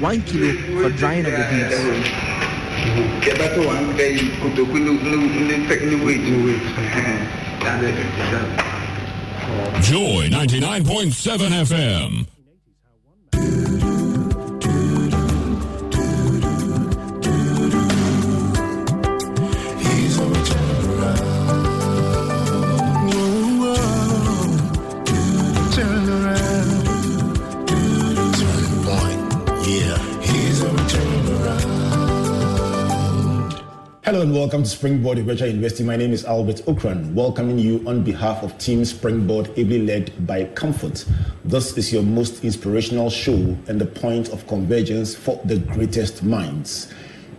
[0.00, 1.74] One kilo for drying of the beans.
[9.80, 12.26] Joy 99.7 FM.
[34.10, 35.86] Hello and welcome to Springboard Virtual Investing.
[35.86, 40.46] My name is Albert Ocran, welcoming you on behalf of Team Springboard, ably led by
[40.46, 41.04] Comfort.
[41.44, 46.92] This is your most inspirational show and the point of convergence for the greatest minds.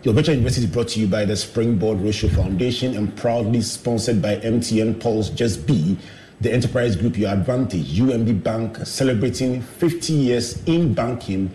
[0.04, 3.60] Your virtual investing is brought to you by the Springboard Road Show Foundation and proudly
[3.60, 5.98] sponsored by MTN Pulse Just B,
[6.40, 11.52] the enterprise group Your Advantage, UMB Bank, celebrating 50 years in banking,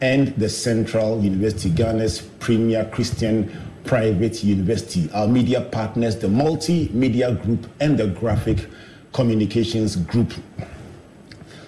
[0.00, 3.50] and the Central University, Ghana's premier Christian
[3.84, 5.10] private university.
[5.12, 8.66] Our media partners, the Multimedia Group and the Graphic
[9.12, 10.32] Communications Group.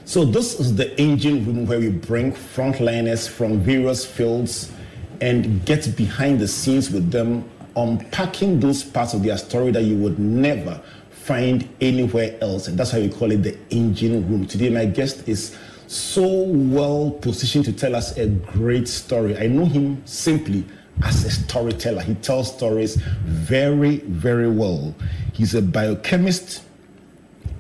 [0.05, 4.73] So, this is the engine room where we bring frontliners from various fields
[5.21, 9.97] and get behind the scenes with them, unpacking those parts of their story that you
[9.97, 12.67] would never find anywhere else.
[12.67, 14.47] And that's how we call it the engine room.
[14.47, 19.39] Today, my guest is so well positioned to tell us a great story.
[19.39, 20.65] I know him simply
[21.05, 22.03] as a storyteller.
[22.03, 24.95] He tells stories very, very well.
[25.33, 26.63] He's a biochemist,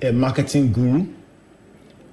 [0.02, 1.06] a marketing guru,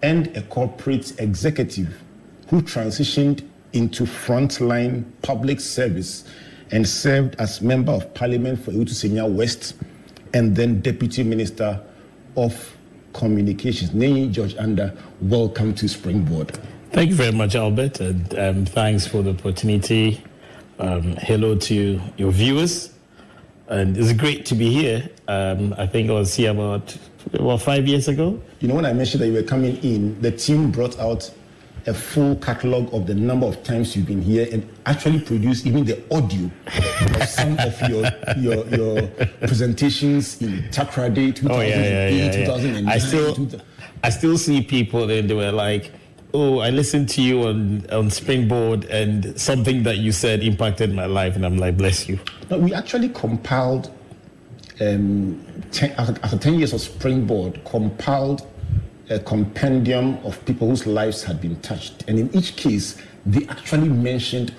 [0.02, 2.02] and a corporate executive
[2.48, 6.24] who transitioned into frontline public service
[6.72, 9.76] and served as member of parliament for Awutu West
[10.34, 11.82] and then deputy minister
[12.38, 12.76] of
[13.14, 13.94] communications.
[13.94, 16.58] Nei George Andah, welcome to Springboard.
[16.92, 20.24] Thank you very much, Albert, and um, thanks for the opportunity.
[20.80, 22.94] Um, hello to your viewers,
[23.68, 25.10] and it's great to be here.
[25.28, 26.98] Um, I think I was here about
[27.34, 28.42] about five years ago.
[28.62, 31.30] You know, when I mentioned that you were coming in, the team brought out
[31.86, 35.84] a full catalog of the number of times you've been here and actually produced even
[35.84, 36.50] the audio
[37.22, 38.06] of some of your
[38.38, 39.08] your, your
[39.48, 42.46] presentations in Takoradi 2008, Oh, yeah, yeah, yeah, yeah.
[42.46, 42.88] 2009.
[42.88, 43.62] I still, 2000
[44.04, 45.92] I still see people and they were like,
[46.34, 51.06] "Oh, I listened to you on on Springboard, and something that you said impacted my
[51.06, 52.20] life." And I'm like, "Bless you."
[52.50, 53.90] No, we actually compiled,
[54.82, 55.40] um,
[55.72, 58.46] ten, after, after 10 years of Springboard, compiled
[59.10, 62.04] a compendium of people whose lives had been touched.
[62.08, 62.96] And in each case,
[63.26, 64.54] they actually mentioned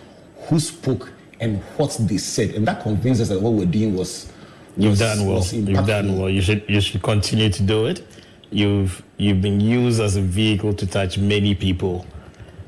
[0.49, 2.51] who spoke and what they said.
[2.55, 4.31] And that convinced us that what we're doing was.
[4.77, 5.45] You've was- done well.
[5.45, 6.29] You've done well.
[6.31, 8.03] You should you should continue to do it.
[8.51, 12.05] You've you've been used as a vehicle to touch many people,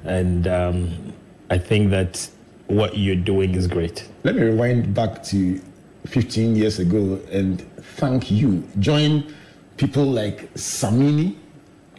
[0.05, 1.13] and um,
[1.51, 2.29] I think that
[2.69, 4.09] what you're doing is great.
[4.25, 5.61] Let me rewind back to
[6.07, 7.61] 15 years ago and
[7.97, 8.67] thank you.
[8.79, 9.33] Join
[9.77, 11.37] people like Samini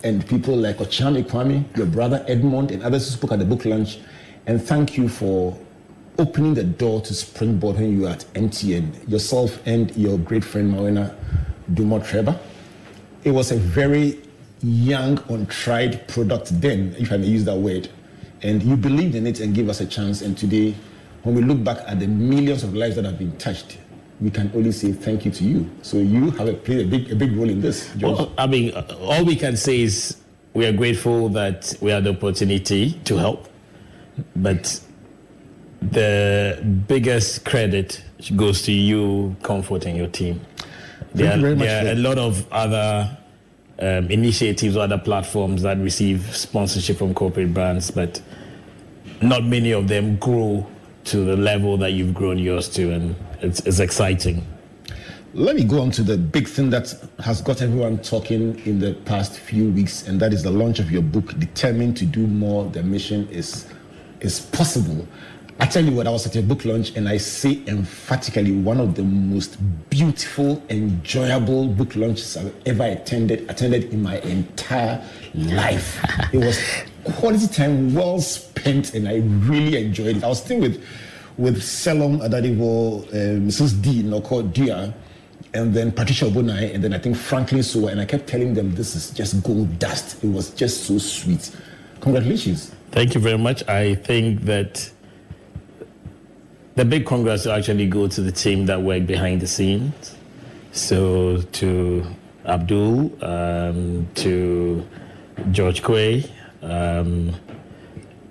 [0.04, 3.66] and people like Okyeame Kwame, your brother Edmond, and others who spoke at the book
[3.66, 4.00] launch.
[4.48, 5.58] And thank you for
[6.20, 11.16] opening the door to Springboard when you at MTN, yourself and your great friend Mawuena
[11.72, 12.38] Dumo Trebarh.
[13.24, 14.20] It was a very
[14.62, 17.90] young, untried product then, if I may use that word.
[18.42, 20.22] And you believed in it and gave us a chance.
[20.22, 20.76] And today,
[21.24, 23.78] when we look back at the millions of lives that have been touched,
[24.20, 25.70] we can only say thank you to you.
[25.82, 28.18] So you have played a big, a big role in this, George.
[28.18, 30.18] Well, I mean, uh, all we can say is
[30.54, 33.48] we are grateful that we had the opportunity to help,
[34.36, 34.80] but
[35.82, 38.04] the biggest credit
[38.36, 40.42] goes to you, Comfort, and your team.
[41.14, 43.18] There, Thank you very much there are a lot of other
[43.80, 48.22] um, initiatives or other platforms that receive sponsorship from corporate brands, but
[49.22, 50.66] not many of them grow
[51.06, 54.46] to the level that you've grown yours to, and it's, it's exciting.
[55.36, 58.94] Let me go on to the big thing that has got everyone talking in the
[59.06, 62.66] past few weeks, and that is the launch of your book, Determined to Do More.
[62.70, 63.68] The mission is
[64.20, 65.08] is possible.
[65.60, 68.80] I tell you what, I was at a book launch, and I say emphatically one
[68.80, 69.58] of the most
[69.90, 75.04] beautiful, enjoyable book launches I've ever attended attended in my entire
[75.36, 76.04] life.
[76.34, 76.60] It was
[77.04, 79.18] quality time well spent, and I
[79.48, 80.24] really enjoyed it.
[80.24, 80.84] I was still with
[81.38, 83.82] with Selorm Adadevoh, uh, Mrs.
[83.82, 84.94] D, no Noko Dia,
[85.54, 88.76] and then Patricia Obo-Nai, and then I think Franklin Soa, and I kept telling them
[88.76, 90.24] this is just gold dust.
[90.24, 91.56] It was just so sweet.
[92.02, 92.72] Congratulations.
[92.92, 93.68] Thank you very much.
[93.68, 94.92] I think that
[96.76, 100.16] the big congrats actually go to the team that worked behind the scenes.
[100.72, 102.06] So to
[102.46, 104.88] Abdul, um, to
[105.52, 106.30] George Quay,
[106.64, 107.34] um,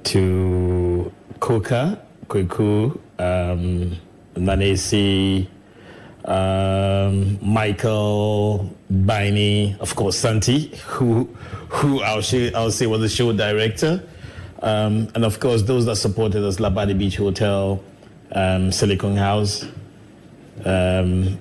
[0.04, 3.96] to Koka, Kweku, um,
[4.34, 5.46] Nanesi,
[6.24, 11.24] um, Michael, Baini, of course, Santi, who,
[11.68, 12.22] who I'll,
[12.56, 14.04] I'll say was the show director.
[14.62, 17.82] Um, and of course, those that supported us, Labadi Beach Hotel,
[18.34, 19.64] um, Silicon House,
[20.64, 21.38] um,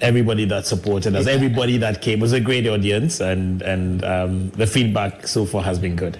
[0.00, 2.18] everybody that supported us, everybody that came.
[2.18, 6.18] It was a great audience, and, and um, the feedback so far has been good.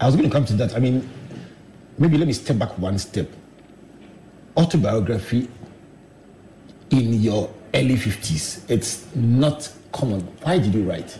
[0.00, 0.74] I was going to come to that.
[0.74, 1.08] I mean,
[1.98, 3.28] maybe let me step back one step.
[4.56, 5.48] Autobiography
[6.90, 10.20] in your early 50s, it's not common.
[10.42, 11.16] Why did you write?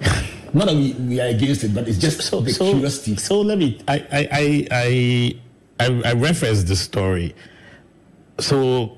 [0.52, 3.16] not that we, we are against it, but it's just So, the so, curiosity.
[3.16, 3.80] so let me.
[3.88, 5.36] I I I I,
[5.80, 7.34] I, I referenced the story.
[8.38, 8.96] So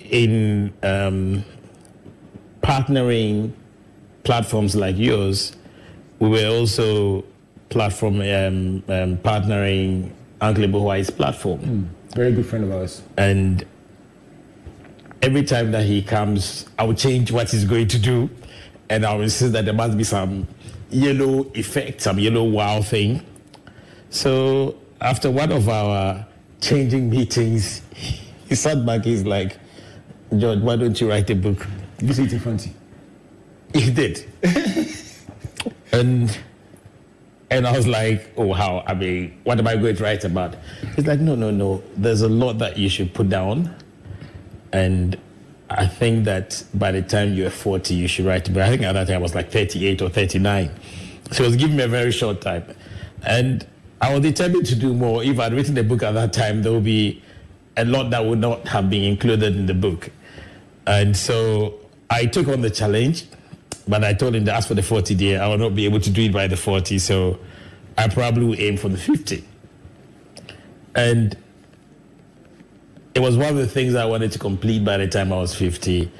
[0.00, 1.44] in um,
[2.62, 3.52] partnering
[4.24, 5.56] platforms like yours,
[6.18, 7.24] we were also
[7.68, 10.10] platform um, um, partnering
[10.40, 11.90] Uncle Whyte's platform.
[12.14, 13.02] Very good friend of ours.
[13.16, 13.64] and
[15.22, 18.30] every time that he comes, I will change what he's going to do,
[18.88, 20.46] and I will insist that there must be some
[20.90, 23.24] yellow effect, some yellow wow thing.
[24.10, 26.26] So after one of our
[26.60, 27.82] changing meetings,
[28.48, 29.04] he sat back.
[29.04, 29.56] He's like,
[30.36, 31.66] "George, why don't you write a book?"
[31.98, 32.74] Did you say it in?
[33.74, 34.24] He did.
[35.92, 36.38] and
[37.50, 38.84] and I was like, oh, how?
[38.86, 40.56] I mean, what am I going to write about?
[40.96, 41.82] He's like, no, no, no.
[41.96, 43.74] There's a lot that you should put down.
[44.72, 45.18] And
[45.70, 48.52] I think that by the time you're 40, you should write.
[48.52, 50.70] But I think at that time I was like 38 or 39.
[51.32, 52.64] So it was giving me a very short time.
[53.22, 53.66] And
[54.00, 55.24] I was determined to do more.
[55.24, 57.22] If I'd written a book at that time, there would be
[57.76, 60.10] a lot that would not have been included in the book.
[60.86, 61.74] And so
[62.10, 63.24] I took on the challenge,
[63.86, 66.00] but I told him that as for the 40 day, I will not be able
[66.00, 66.98] to do it by the 40.
[66.98, 67.38] So
[67.96, 69.44] I probably will aim for the 50.
[70.94, 71.36] And
[73.14, 75.54] it was one of the things I wanted to complete by the time I was
[75.54, 76.10] 50.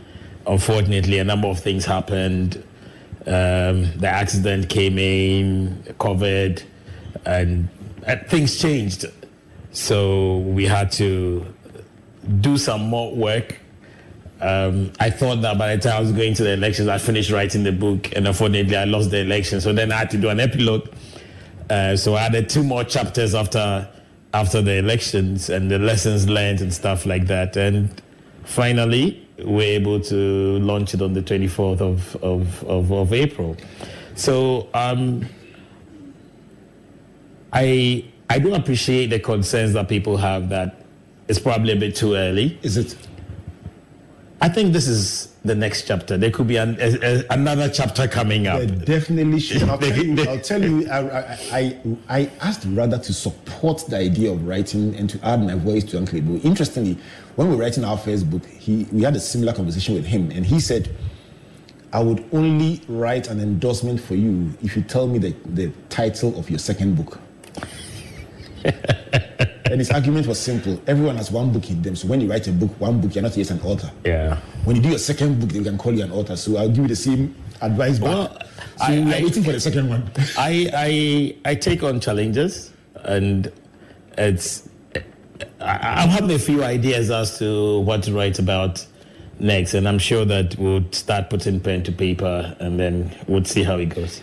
[0.47, 2.57] Unfortunately, a number of things happened.
[3.27, 6.63] Um, the accident came in, COVID,
[7.25, 7.69] and,
[8.29, 9.05] things changed.
[9.73, 11.45] So we had to
[12.41, 13.59] do some more work.
[14.41, 17.31] Um, I thought that by the time I was going to the elections, I finished
[17.31, 19.61] writing the book, and unfortunately, I lost the election.
[19.61, 20.89] So then I had to do an epilogue.
[21.69, 23.89] Uh, so I added two more chapters after
[24.35, 27.57] after the elections and the lessons learned and stuff like that.
[27.57, 27.91] And
[28.45, 33.57] finally, we're able to launch it on the 24th of, of, of, of April.
[34.15, 35.27] So um,
[37.53, 40.85] I I do appreciate the concerns that people have that
[41.29, 42.59] it's probably a bit too early.
[42.63, 42.97] Is it?
[44.41, 46.17] I think this is the next chapter.
[46.17, 48.61] There could be an, a, a, another chapter coming up.
[48.61, 49.65] There definitely should.
[49.65, 50.29] I'll tell you.
[50.29, 51.79] I'll tell you I, I, I,
[52.09, 55.99] I asked rather to support the idea of writing and to add my voice to
[55.99, 56.37] Uncle Ebo.
[56.47, 56.99] Interestingly,
[57.37, 60.31] when we were writing our first book, he we had a similar conversation with him,
[60.31, 60.95] and he said,
[61.93, 66.39] "I would only write an endorsement for you if you tell me the, the title
[66.39, 67.21] of your second book."
[68.65, 72.47] and his argument was simple: everyone has one book in them, so when you write
[72.49, 73.91] a book, one book, you're not just an author.
[74.05, 74.37] Yeah.
[74.65, 76.37] When you do your second book, they can call you an author.
[76.37, 78.09] So I'll give you the same advice back.
[78.09, 78.39] Well,
[78.79, 80.11] so I- we are I- waiting for the second one.
[80.39, 80.71] I,
[81.45, 82.73] I I take on challenges,
[83.05, 83.53] and
[84.17, 84.69] it's
[85.61, 88.85] I, I'm having a few ideas as to what to write about
[89.39, 93.63] next, and I'm sure that we'll start putting pen to paper, and then we'll see
[93.63, 94.21] how it goes.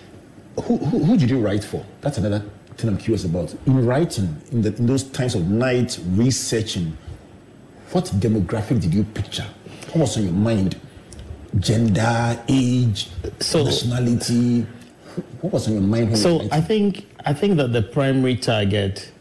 [0.64, 1.86] who, who, who did you write for?
[2.02, 2.44] That's another
[2.78, 3.54] thing I'm curious about.
[3.66, 6.98] In writing, in, the, in those times of night researching,
[7.92, 9.46] what demographic did you picture?
[9.94, 10.80] What was on your mind?
[11.60, 14.66] Gender, age, So- nationality.
[15.40, 18.36] What was on your mind you So were I think I think that the primary
[18.36, 19.12] target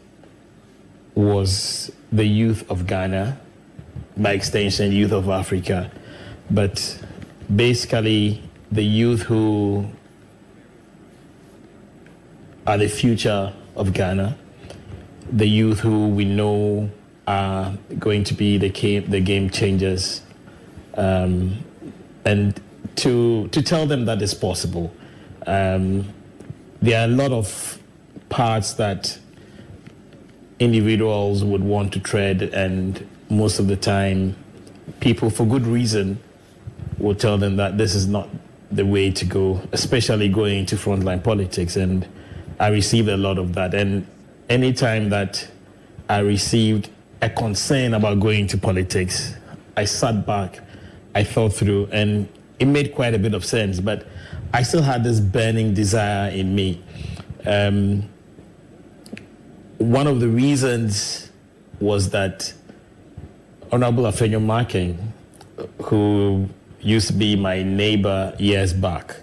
[1.15, 3.37] was the youth of Ghana,
[4.17, 5.89] by extension, youth of Africa,
[6.51, 7.01] but
[7.55, 9.85] basically the youth who
[12.65, 14.37] are the future of Ghana,
[15.31, 16.89] the youth who we know
[17.27, 20.21] are going to be the game, the game changers,
[20.95, 21.57] um,
[22.23, 22.59] and
[22.97, 24.93] to to tell them that it's possible.
[25.45, 26.13] Um,
[26.81, 27.79] there are a lot of
[28.29, 29.17] parts that
[30.59, 34.35] individuals would want to tread, and most of the time,
[34.99, 36.19] people, for good reason,
[36.97, 38.29] will tell them that this is not
[38.71, 41.75] the way to go, especially going into frontline politics.
[41.75, 42.07] And
[42.59, 43.73] I received a lot of that.
[43.73, 44.07] And
[44.49, 45.47] anytime that
[46.09, 46.89] I received
[47.21, 49.35] a concern about going to politics,
[49.75, 50.59] I sat back,
[51.13, 52.27] I thought through, and
[52.59, 53.79] it made quite a bit of sense.
[53.79, 54.07] But
[54.53, 56.81] I still had this burning desire in me.
[57.45, 58.09] Um,
[59.77, 61.31] one of the reasons
[61.79, 62.53] was that
[63.71, 65.13] Honorable Afenyo-Markin,
[65.83, 66.47] who
[66.79, 69.15] used to be my neighbor years back,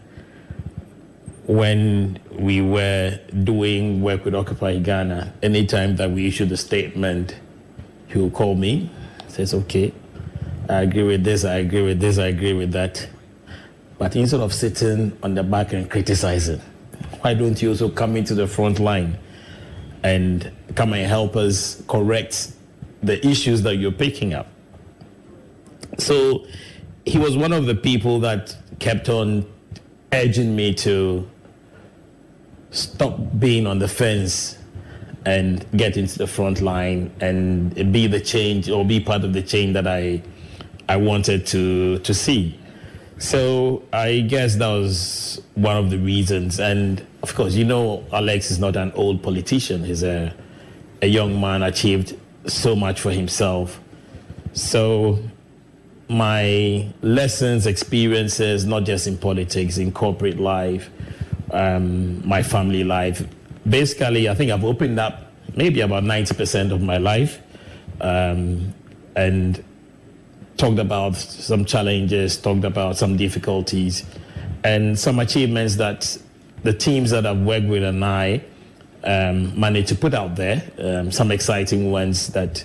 [1.46, 7.38] when we were doing work with Occupy Ghana, anytime that we issued a statement,
[8.08, 8.90] he would call me,
[9.28, 9.92] says, okay,
[10.68, 13.06] I agree with this, I agree with this, I agree with that.
[13.98, 16.60] But instead of sitting on the back and criticizing,
[17.20, 19.18] why don't you also come into the front line
[20.02, 22.52] and come and help us correct
[23.02, 24.48] the issues that you're picking up?
[25.98, 26.46] So
[27.04, 29.46] he was one of the people that kept on
[30.12, 31.28] urging me to
[32.72, 34.58] stop being on the fence
[35.24, 39.42] and get into the front line and be the change or be part of the
[39.42, 40.22] change that I
[40.88, 42.58] I wanted to to see.
[43.18, 46.58] So I guess that was one of the reasons.
[46.58, 49.84] And of course, you know, Alex is not an old politician.
[49.84, 50.34] He's a
[51.02, 53.80] a young man achieved so much for himself.
[54.54, 55.18] So
[56.08, 60.90] my lessons, experiences, not just in politics, in corporate life,
[61.50, 63.26] um, my family life.
[63.68, 67.40] Basically, I think I've opened up maybe about 90% of my life
[68.00, 68.72] um,
[69.16, 69.62] and
[70.56, 74.04] talked about some challenges, talked about some difficulties,
[74.64, 76.16] and some achievements that
[76.62, 78.44] the teams that I've worked with and I
[79.04, 80.62] um, managed to put out there.
[80.78, 82.64] Um, some exciting ones that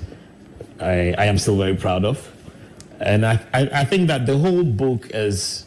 [0.79, 2.31] I, I am still very proud of.
[2.99, 5.65] And I, I, I think that the whole book is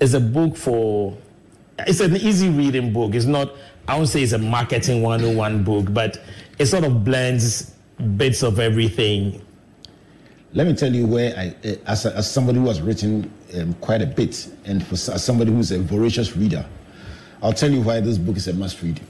[0.00, 1.16] is a book for
[1.78, 3.14] it's an easy reading book.
[3.14, 3.52] It's not
[3.86, 6.22] I won't say it's a marketing 101 book, but
[6.58, 7.74] it sort of blends
[8.16, 9.42] bits of everything.
[10.54, 13.74] Let me tell you where I, eh, as, a, as somebody who has written um,
[13.74, 16.64] quite a bit, and for as somebody who's a voracious reader,
[17.42, 19.00] I'll tell you why this book is a must read.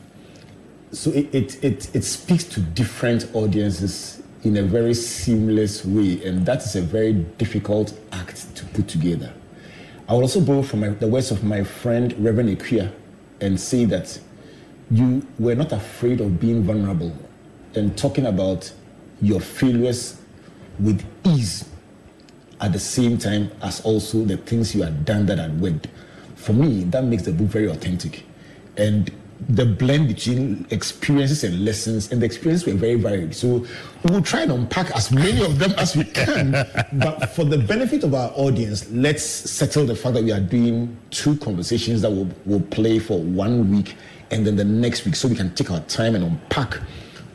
[0.91, 6.45] So it, it, it, it speaks to different audiences in a very seamless way, and
[6.47, 9.33] that is a very difficult act to put together.
[10.07, 12.93] I will also borrow from my, the words of my friend Reverend Equia
[13.41, 14.19] and say that
[14.91, 17.17] you were not afraid of being vulnerable
[17.75, 18.71] and talking about
[19.23, 20.21] your failures
[20.79, 21.69] with ease
[22.61, 25.89] at the same time as also the things you had done that had worked.
[26.35, 28.25] For me, that makes the book very authentic.
[28.77, 29.11] And
[29.49, 33.35] the blend between experiences and lessons, and the experiences were very varied.
[33.35, 33.67] So
[34.05, 36.53] we'll try and unpack as many of them as we can.
[36.93, 40.97] but for the benefit of our audience, let's settle the fact that we are doing
[41.11, 43.97] two conversations that will, will play for one week
[44.31, 46.79] and then the next week so we can take our time and unpack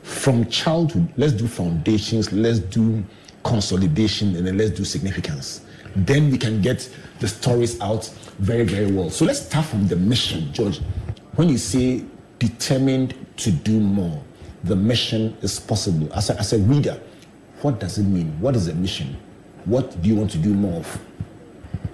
[0.03, 1.07] from childhood.
[1.17, 3.03] Let's do foundations, let's do
[3.43, 5.61] consolidation, and then let's do significance.
[5.95, 6.89] Then we can get
[7.19, 8.07] the stories out
[8.39, 9.09] very, very well.
[9.09, 10.81] So let's start from the mission, George.
[11.39, 12.03] When you say
[12.37, 14.21] determined to do more,
[14.65, 16.11] the mission is possible.
[16.13, 17.01] As a, as a reader,
[17.61, 18.37] what does it mean?
[18.41, 19.15] What is the mission?
[19.63, 21.01] What do you want to do more of?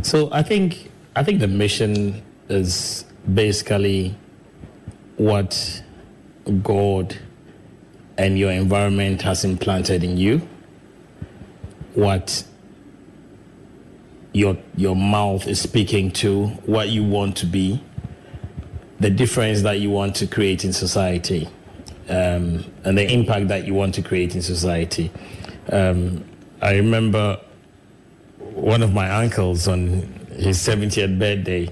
[0.01, 4.17] So I think I think the mission is basically
[5.17, 5.83] what
[6.63, 7.15] God
[8.17, 10.41] and your environment has implanted in you,
[11.93, 12.43] what
[14.33, 17.83] your your mouth is speaking to, what you want to be,
[18.99, 21.47] the difference that you want to create in society
[22.09, 25.11] um, and the impact that you want to create in society.
[25.69, 26.23] Um,
[26.61, 27.39] I remember
[28.39, 30.01] one of my uncles on
[30.37, 31.69] his 70th birthday,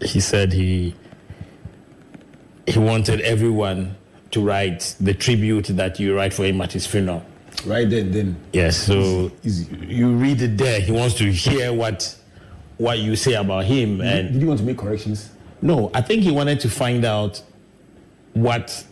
[0.00, 0.94] he said he
[2.66, 3.96] he wanted everyone
[4.30, 7.24] to write the tribute that you write for him at his funeral.
[7.66, 8.36] Right then, then.
[8.52, 9.66] Yes, so Easy.
[9.86, 10.80] you read it there.
[10.80, 12.16] He wants to hear what
[12.78, 15.30] what you say about him, and Did you want to make corrections?
[15.62, 17.42] No, I think he wanted to find out
[18.34, 18.84] what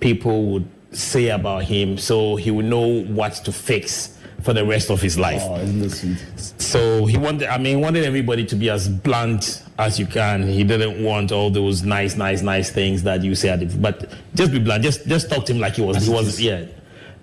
[0.00, 4.90] people would say about him so he would know what to fix for the rest
[4.90, 5.42] of his life.
[5.44, 6.60] Oh, isn't that sweet?
[6.60, 10.46] So he wanted, I mean, he wanted everybody to be as blunt as you can.
[10.46, 14.58] He didn't want all those nice, nice, nice things that you say but just be
[14.58, 14.84] blunt.
[14.84, 16.66] Just, just talk to him like he was, As he was, yeah.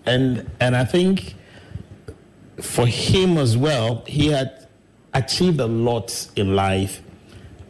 [0.07, 1.35] And, and I think
[2.59, 4.67] for him as well, he had
[5.13, 7.03] achieved a lot in life,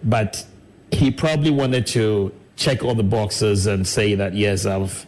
[0.03, 0.45] but
[0.91, 5.05] he probably wanted to check all the boxes and say that yes, I've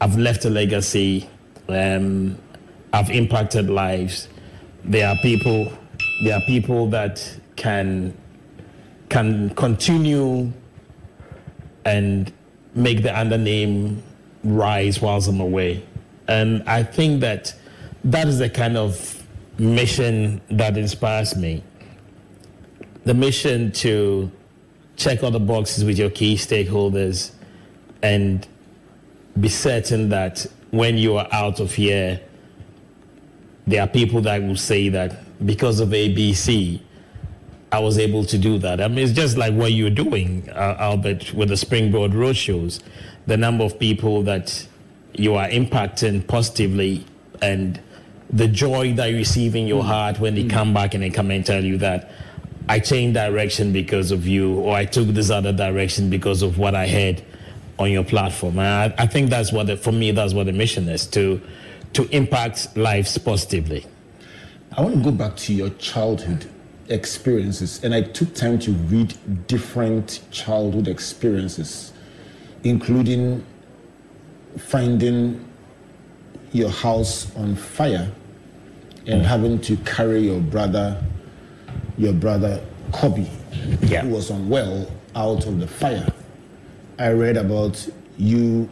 [0.00, 1.28] I've left a legacy,
[1.68, 2.38] um,
[2.92, 4.28] I've impacted lives.
[4.84, 5.72] There are people,
[6.24, 8.16] there are people that can
[9.08, 10.52] can continue
[11.84, 12.32] and
[12.74, 14.02] make the under name
[14.42, 15.84] rise whilst I'm away.
[16.28, 17.54] And I think that
[18.04, 19.22] that is the kind of
[19.58, 21.62] mission that inspires me.
[23.04, 24.30] The mission to
[25.02, 27.32] check all the boxes with your key stakeholders
[28.02, 28.46] and
[29.40, 32.20] be certain that when you are out of here,
[33.66, 36.80] there are people that will say that because of ABC,
[37.72, 38.80] I was able to do that.
[38.80, 42.80] I mean, it's just like what you're doing, uh, Albert, with the Springboard Road shows.
[43.26, 44.66] The number of people that
[45.14, 47.06] you are impacting positively
[47.40, 47.80] and
[48.30, 51.30] the joy that you receive in your heart when they come back and they come
[51.30, 52.10] and tell you that
[52.68, 56.74] I changed direction because of you, or I took this other direction because of what
[56.74, 57.22] I heard
[57.78, 58.58] on your platform.
[58.58, 61.40] And I, I think that's what, the, for me, that's what the mission is to
[61.94, 63.86] to impact lives positively.
[64.76, 66.48] I want to go back to your childhood
[66.88, 69.14] experiences, and I took time to read
[69.46, 71.92] different childhood experiences,
[72.64, 73.44] including
[74.56, 75.44] finding
[76.52, 78.10] your house on fire
[79.06, 79.24] and mm.
[79.24, 81.02] having to carry your brother,
[81.98, 82.60] your brother
[82.92, 83.26] Kobe,
[83.82, 84.02] Yeah.
[84.02, 86.06] who was unwell, out of the fire.
[86.98, 87.86] I read about
[88.18, 88.68] you,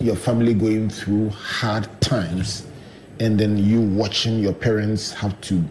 [0.00, 2.64] your family going through hard times,
[3.20, 5.62] and then you watching your parents have to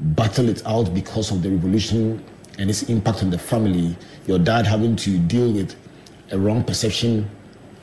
[0.00, 2.22] battle it out because of the revolution
[2.58, 3.96] and its impact on the family.
[4.26, 5.74] Your dad having to deal with
[6.30, 7.28] a wrong perception,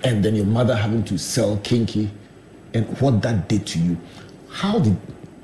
[0.03, 2.09] and then your mother having to sell kinky,
[2.73, 3.97] and what that did to you.
[4.49, 4.97] How did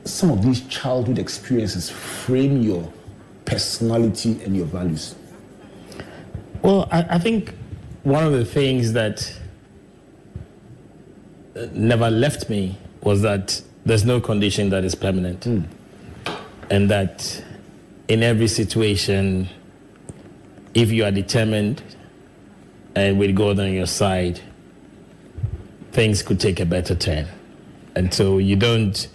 [0.09, 2.91] some of these childhood experiences frame your
[3.45, 5.15] personality and your values?
[6.61, 7.53] Well, I, I think
[8.03, 9.33] one of the things that
[11.55, 15.45] uh, never left me was that there's no condition that is permanent.
[16.69, 17.43] And that
[18.07, 19.47] in every situation,
[20.73, 21.81] if you are determined
[22.95, 24.41] and with God on your side,
[25.91, 27.27] things could take a better turn.
[27.95, 29.07] And so you don't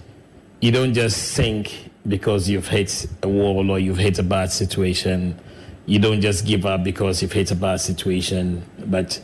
[0.62, 5.38] you don't just sink because you've hit a wall or you've hit a bad situation.
[5.86, 9.20] You don't just give up because you've hit a bad situation, but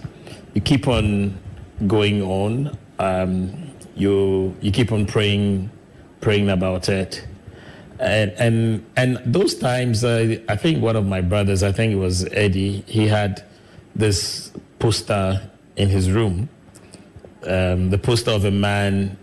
[0.52, 1.38] you keep on
[1.86, 2.76] going on.
[2.98, 5.70] Um, you you keep on praying,
[6.20, 7.24] praying about it,
[8.00, 11.96] and and and those times, uh, I think one of my brothers, I think it
[11.96, 13.44] was Eddie, he had
[13.94, 16.48] this poster in his room,
[17.44, 19.16] um, the poster of a man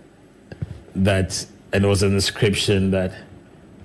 [0.96, 3.14] that, and it was an inscription that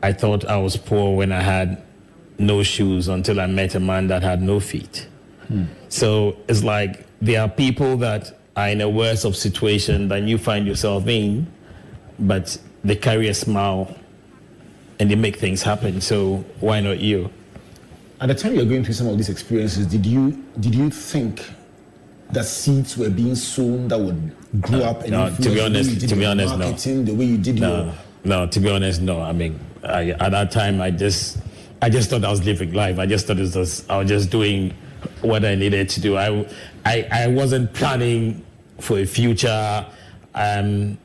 [0.03, 1.83] I thought I was poor when I had
[2.39, 5.09] no shoes until I met a man that had no feet.
[5.49, 5.65] Hmm.
[5.89, 10.39] So it's like there are people that are in a worse of situation than you
[10.39, 11.47] find yourself in,
[12.19, 13.95] but they carry a smile
[14.99, 16.01] and they make things happen.
[16.01, 17.31] So why not you?
[18.21, 20.91] At the time you were going through some of these experiences, did you did you
[20.91, 21.51] think
[22.33, 26.17] that seeds were being sown that would grow up and no, to be honest- to
[26.17, 26.73] be honest, no.
[26.73, 28.47] the way you did No, your no.
[28.47, 29.21] To be honest, no.
[29.21, 31.39] I mean, I, at that time, I just,
[31.83, 32.99] I just thought I was living life.
[32.99, 34.75] I just thought it was, I was just doing
[35.23, 36.17] what I needed to do.
[36.17, 36.47] I,
[36.85, 38.45] I, I wasn't planning
[38.79, 39.87] for a future.
[40.35, 40.99] Um,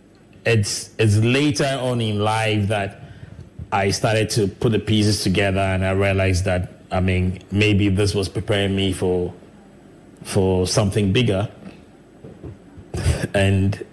[0.46, 3.02] it's, it's later on in life that
[3.72, 8.14] I started to put the pieces together, and I realized that, I mean, maybe this
[8.14, 9.34] was preparing me for,
[10.26, 11.48] for something bigger.
[13.34, 13.86] And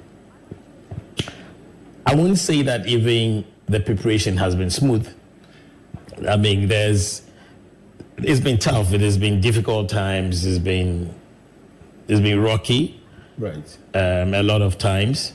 [2.06, 5.08] I wouldn't say that even the preparation has been smooth.
[6.28, 7.22] I mean, there's
[8.18, 8.92] it's been tough.
[8.92, 10.44] It has been difficult times.
[10.46, 11.14] It's been
[12.08, 13.00] it's been rocky
[13.38, 13.78] right.
[13.94, 15.34] um, a lot of times,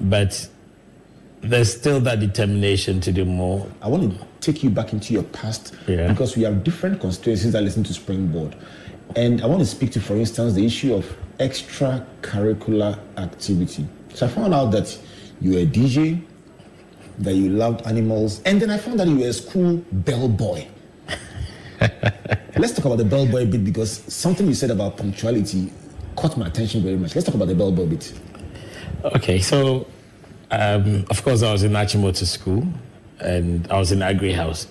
[0.00, 0.48] but
[1.42, 3.66] there's still that determination to do more.
[3.82, 6.08] I want to take you back into your past Yeah.
[6.08, 8.54] because we have different constituencies that listen to Springboard.
[9.16, 13.86] And I want to speak to, for instance, the issue of extracurricular activity.
[14.14, 14.96] So I found out that
[15.40, 16.22] you were a DJ,
[17.18, 20.66] that you loved animals, and then I found that you were a school bellboy.
[22.56, 25.72] Let's talk about the bellboy bit because something you said about punctuality
[26.14, 27.14] caught my attention very much.
[27.14, 28.12] Let's talk about the bellboy bit.
[29.04, 29.86] Okay, so
[30.50, 32.66] um, of course I was in Achimota school,
[33.18, 34.66] and I was in Aggrey House.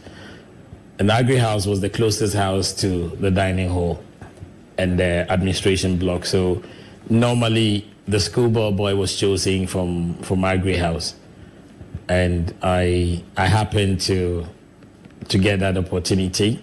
[0.99, 4.03] And Aggrey House was the closest house to the dining hall
[4.79, 6.25] and the administration block.
[6.25, 6.63] So
[7.09, 11.15] normally the schoolboy boy was chosen from from Aggrey House,
[12.07, 14.47] and I I happened to
[15.27, 16.61] to get that opportunity,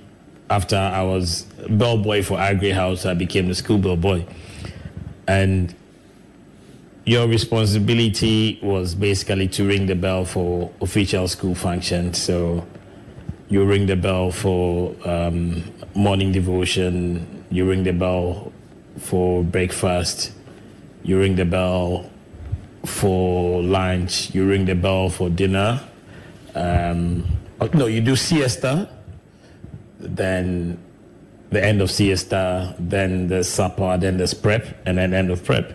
[0.50, 4.26] after I was bellboy for Aggrey House, I became the school bell boy,
[5.28, 5.74] And
[7.04, 12.20] your responsibility was basically to ring the bell for official school functions.
[12.20, 12.66] So
[13.48, 15.62] you ring the bell for um,
[15.94, 18.52] morning devotion, you ring the bell
[18.98, 20.32] for breakfast,
[21.02, 22.10] you ring the bell
[22.84, 25.80] for lunch, you ring the bell for dinner.
[26.54, 27.24] Um,
[27.74, 28.88] no, you do siesta,
[29.98, 30.78] then
[31.50, 35.72] the end of siesta, then the supper, then there's prep, and then end of prep.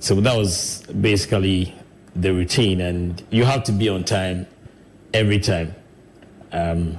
[0.00, 1.74] So that was basically
[2.14, 4.46] the routine, and you have to be on time
[5.12, 5.74] every time.
[6.52, 6.98] Um,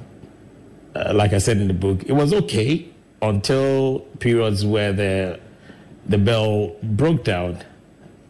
[0.95, 2.89] uh, like I said in the book, it was okay
[3.29, 5.39] until periods where the
[6.07, 7.57] the bell broke down.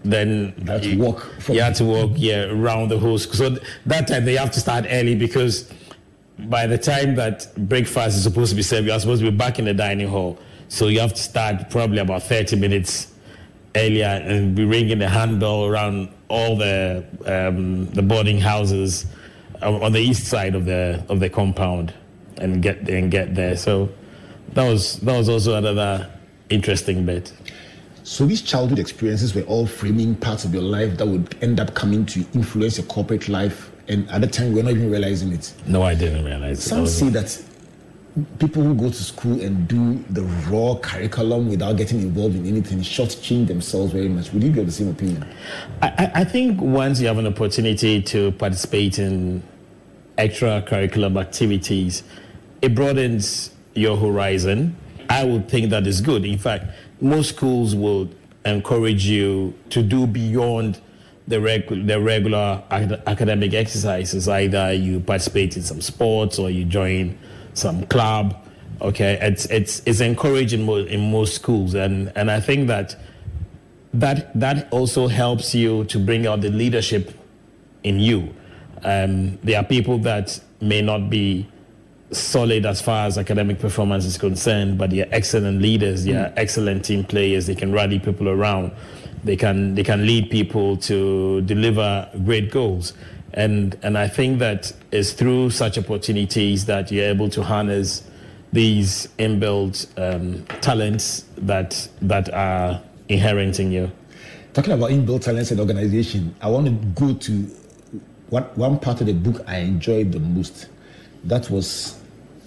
[0.03, 3.35] Then That you, walk from- you had to walk yeah around the whole school.
[3.35, 5.71] So th- that time they have to start early because
[6.37, 9.35] by the time that breakfast is supposed to be served, you are supposed to be
[9.35, 10.37] back in the dining hall.
[10.67, 13.07] So you have to start probably about 30 minutes
[13.75, 19.05] earlier and be ringing the handbell around all the um, the boarding houses
[19.61, 21.93] on on the east side of the of the compound
[22.37, 23.55] and get and get there.
[23.57, 23.89] So
[24.55, 26.11] that was that was also another
[26.49, 27.31] interesting bit.
[28.03, 31.73] So these childhood experiences were all framing parts of your life that would end up
[31.73, 35.53] coming to influence your corporate life, and at the time we're not even realizing it.
[35.67, 36.63] No, I didn't realize.
[36.63, 37.41] Some say that
[38.39, 42.79] people who go to school and do the raw curriculum without getting involved in anything
[42.79, 44.31] shortchange themselves very much.
[44.31, 45.25] Would you be of the same opinion?
[45.81, 49.43] I, I- I think once you have an opportunity to participate in
[50.17, 52.03] extracurricular activities,
[52.61, 54.75] it broadens your horizon.
[55.09, 56.25] I would think that is good.
[56.25, 56.65] In fact,
[57.01, 58.09] most schools will
[58.45, 60.79] encourage you to do beyond
[61.27, 64.27] the, reg- the regular acad- academic exercises.
[64.27, 67.17] Either you participate in some sports or you join
[67.53, 68.35] some club.
[68.81, 72.97] Okay, it's it's it's encouraged in, mo- in most schools, and and I think that
[73.93, 77.17] that that also helps you to bring out the leadership
[77.83, 78.35] in you.
[78.83, 81.47] Um, there are people that may not be
[82.17, 86.05] solid as far as academic performance is concerned, but they are excellent leaders.
[86.05, 87.47] They are excellent team players.
[87.47, 88.71] They can rally people around.
[89.23, 92.93] They can they can lead people to deliver great goals.
[93.33, 98.03] And and I think that it's through such opportunities that you're able to harness
[98.53, 103.91] these inbuilt um, talents that that are inherent in you.
[104.53, 107.31] Talking about inbuilt talents and organization, I want to go to
[108.29, 110.67] one, one part of the book I enjoyed the most.
[111.25, 111.99] That was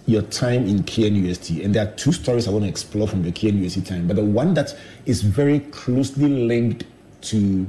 [0.08, 1.62] your time in KNUST.
[1.62, 4.06] And there are two stories I want to explore from the KNUST time.
[4.06, 6.84] But the one that is very closely linked
[7.20, 7.66] to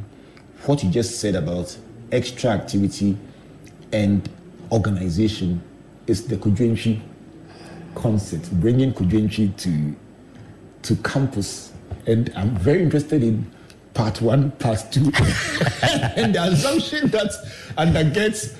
[0.65, 1.77] what you just said about
[2.13, 3.17] extra activity
[3.91, 4.29] and
[4.71, 5.61] organization
[6.07, 7.01] is the Kojo Antwi
[7.95, 9.95] concept, bringing Kojo Antwi to
[10.83, 11.73] to campus.
[12.07, 13.51] And I'm very interested in
[13.93, 15.01] part one, part two,
[16.15, 17.31] and the assumption that
[17.77, 18.55] undergets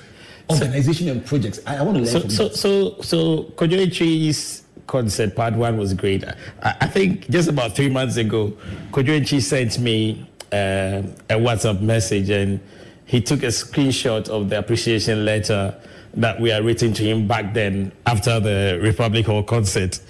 [0.50, 1.60] organization and projects.
[1.66, 2.56] I, I want to learn So, from so, that.
[2.56, 6.24] so, so Kojo Antwi's concert part one was great.
[6.24, 6.34] I,
[6.80, 8.52] I think just about three months ago,
[8.90, 12.60] Kojoichi sent me uh, a WhatsApp message and
[13.06, 15.74] he took a screenshot of the appreciation letter
[16.14, 20.00] that we had written to him back then after the Republic Hall concert.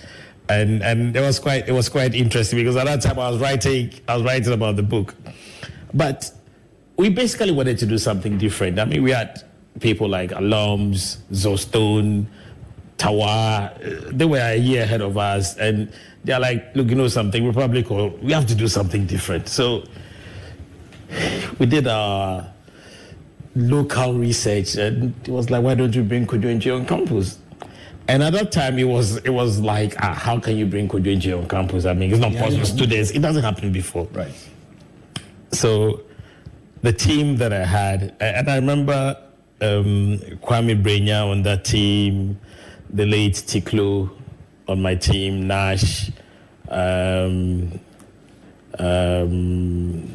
[0.49, 3.39] And, and it was quite it was quite interesting because at that time I was
[3.41, 5.15] writing I was writing about the book,
[5.95, 6.29] but
[6.97, 8.79] we basically wanted to do something different.
[8.81, 9.45] I mean, we had
[9.81, 12.27] people like alums, Zostone,
[12.99, 13.75] Tawa,
[14.17, 15.91] they were a year ahead of us, and
[16.25, 19.49] they're like, look, you know something, Republic, or we have to do something different.
[19.49, 19.85] So
[21.59, 22.53] we did our
[23.57, 27.39] local research, and it was like, why don't you bring Kojo on campus?
[28.07, 31.39] And at that time, it was it was like, ah, how can you bring Kojo
[31.39, 31.87] on campus?
[31.87, 32.67] I mean, it's not possible.
[32.67, 34.33] Students, it doesn't happen before right.
[35.53, 36.03] so
[36.83, 39.17] the team that I had, and I remember
[39.61, 42.39] um, Kwame Brenya on that team,
[42.89, 44.11] the late Tiklo
[44.69, 46.11] on my team, Nash,
[46.69, 47.79] um,
[48.79, 50.15] um,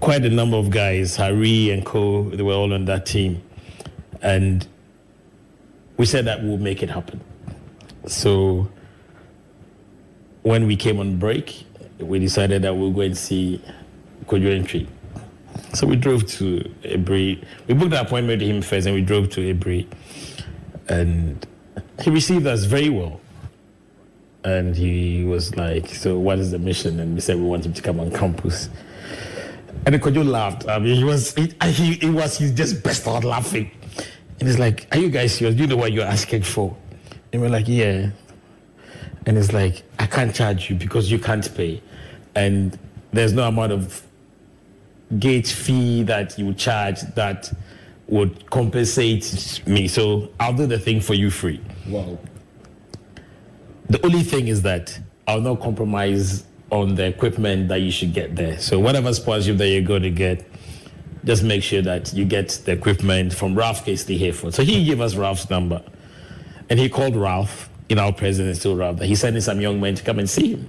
[0.00, 2.28] quite a number of guys, Harry and Co.
[2.30, 3.42] They were all on that team,
[4.20, 4.66] and
[5.96, 7.20] we said that we'll make it happen.
[8.06, 8.68] So
[10.42, 11.64] when we came on break,
[11.98, 13.62] we decided that we'll go and see
[14.26, 14.86] Kojo Antwi.
[15.74, 17.44] So we drove to Ebri.
[17.66, 19.86] We booked an appointment with him first, and we drove to Ebri.
[20.88, 21.46] And
[22.00, 23.20] he received us very well.
[24.44, 27.72] And he was like, "So what is the mission?" And we said we want him
[27.74, 28.70] to come on campus.
[29.86, 30.68] And Kojo laughed.
[30.68, 33.70] I mean, he was he, he, he was he just burst out laughing.
[34.38, 35.56] And he's like, "Are you guys serious?
[35.56, 36.76] Do you know what you're asking for?"
[37.32, 38.10] And we're like, "Yeah."
[39.28, 41.82] And it's like, I can't charge you because you can't pay.
[42.34, 42.78] And
[43.12, 44.02] there's no amount of
[45.18, 47.52] gate fee that you charge that
[48.06, 49.88] would compensate me.
[49.88, 51.60] So I'll do the thing for you free.
[51.86, 52.18] Wow.
[53.88, 58.36] The only thing is that I'll not compromise on the equipment that you should get
[58.36, 58.58] there.
[58.58, 60.46] So whatever sponsorship that you're going to get,
[61.24, 64.52] just make sure that you get the equipment from Ralph Casely-Hayford.
[64.52, 65.82] So he gave us Ralph's number.
[66.70, 69.80] And he called Ralph, in our president still Ralph, that he sent in some young
[69.80, 70.68] men to come and see him.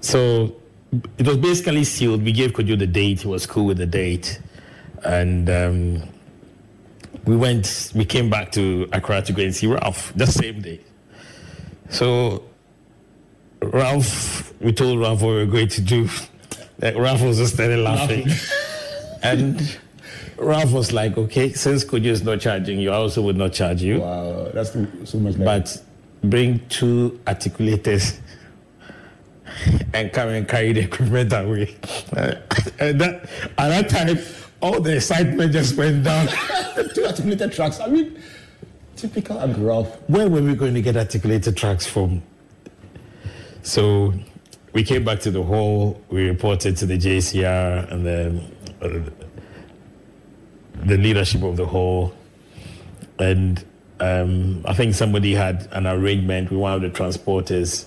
[0.00, 0.54] So
[1.18, 2.22] it was basically sealed.
[2.22, 3.22] We gave Kojo the date.
[3.22, 4.40] He was cool with the date.
[5.04, 6.02] And um,
[7.24, 10.80] we went, we came back to Accra to go and see Ralph the same day.
[11.90, 12.44] So
[13.62, 16.08] Ralph, we told Ralph what we were going to do.
[16.78, 18.28] Like Ralph was just standing laughing.
[19.22, 19.78] and
[20.36, 23.80] Ralph was like, okay, since Kojo is not charging you, I also would not charge
[23.80, 24.00] you.
[24.00, 24.72] Wow, that's
[25.10, 25.44] so much better.
[25.44, 25.82] But
[26.22, 28.20] bring two articulators
[29.92, 31.76] and come and carry the equipment away.
[32.16, 32.34] Uh,
[32.78, 34.18] and that, at that time,
[34.60, 36.26] all the excitement just went down.
[36.94, 37.80] two articulated trucks.
[37.80, 38.20] I mean,
[38.96, 39.56] typical and
[40.08, 42.22] Where were we going to get articulated trucks from?
[43.62, 44.14] So
[44.72, 49.10] we came back to the hall, we reported to the JCR and then uh,
[50.84, 52.14] the leadership of the hall.
[53.18, 53.64] And
[54.00, 57.86] um, I think somebody had an arrangement with one of the transporters,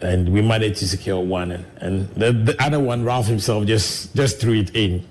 [0.00, 1.52] and we managed to secure one.
[1.52, 5.06] And, and the, the other one, Ralph himself, just, just threw it in.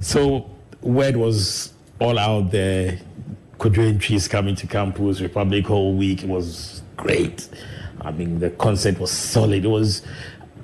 [0.00, 3.00] So word was all out there.
[3.58, 6.24] Kojo trees coming to campus, Republic Hall week.
[6.24, 7.48] It was great.
[8.00, 9.64] I mean, the concert was solid.
[9.64, 10.02] It was.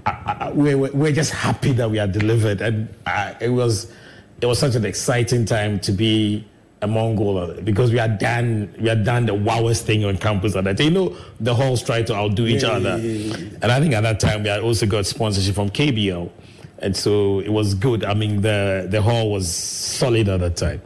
[0.07, 3.93] I, I, we we're, we're just happy that we are delivered, and uh, it was.
[4.41, 6.47] It was such an exciting time to be
[6.83, 10.17] among all of it because we had done we had done the wowest thing on
[10.17, 10.87] campus at that time.
[10.87, 14.43] You know, the halls tried to outdo each other, and I think at that time
[14.43, 16.31] we had also got sponsorship from KBL,
[16.79, 18.05] and so it was good.
[18.05, 20.81] I mean, the the hall was solid at that time.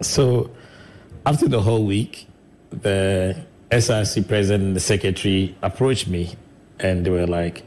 [0.00, 0.50] So
[1.26, 2.26] after the whole week,
[2.70, 3.36] the
[3.70, 6.34] SRC president and the secretary approached me
[6.80, 7.62] and they were like,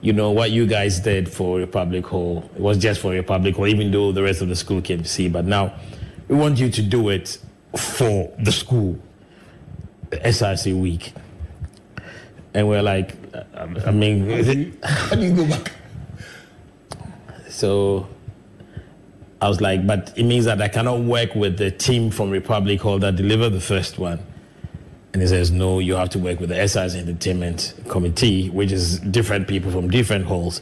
[0.00, 3.66] you know, what you guys did for Republic Hall, it was just for Republic Hall,
[3.66, 5.28] even though the rest of the school came to see.
[5.28, 5.74] But now
[6.28, 7.38] we want you to do it
[7.76, 8.98] for the school,
[10.10, 11.12] the SRC week.
[12.54, 13.14] And we're like,
[13.54, 15.72] I I mean, How do you go back?
[17.48, 18.08] so
[19.40, 22.80] I was like, but it means that I cannot work with the team from Republic
[22.80, 24.18] Hall that delivered the first one.
[25.12, 28.98] And he says, no, you have to work with the SI's Entertainment Committee, which is
[29.00, 30.60] different people from different halls.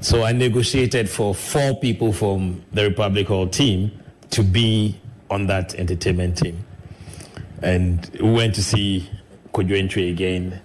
[0.00, 3.90] So I negotiated for four people from the Republic Hall team
[4.30, 6.64] to be on that entertainment team.
[7.62, 9.08] And we went to see
[9.52, 10.60] Kojo Antwi again.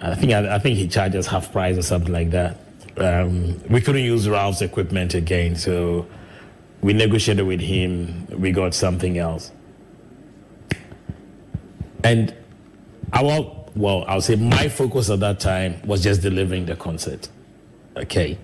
[0.00, 2.58] I think I, I think he charged us half price or something like that.
[2.96, 6.06] Um, we couldn't use Ralph's equipment again, so
[6.80, 8.26] we negotiated with him.
[8.28, 9.50] We got something else,
[12.04, 12.34] and
[13.12, 17.28] our well, I'll say my focus at that time was just delivering the concert.
[17.96, 18.38] Okay.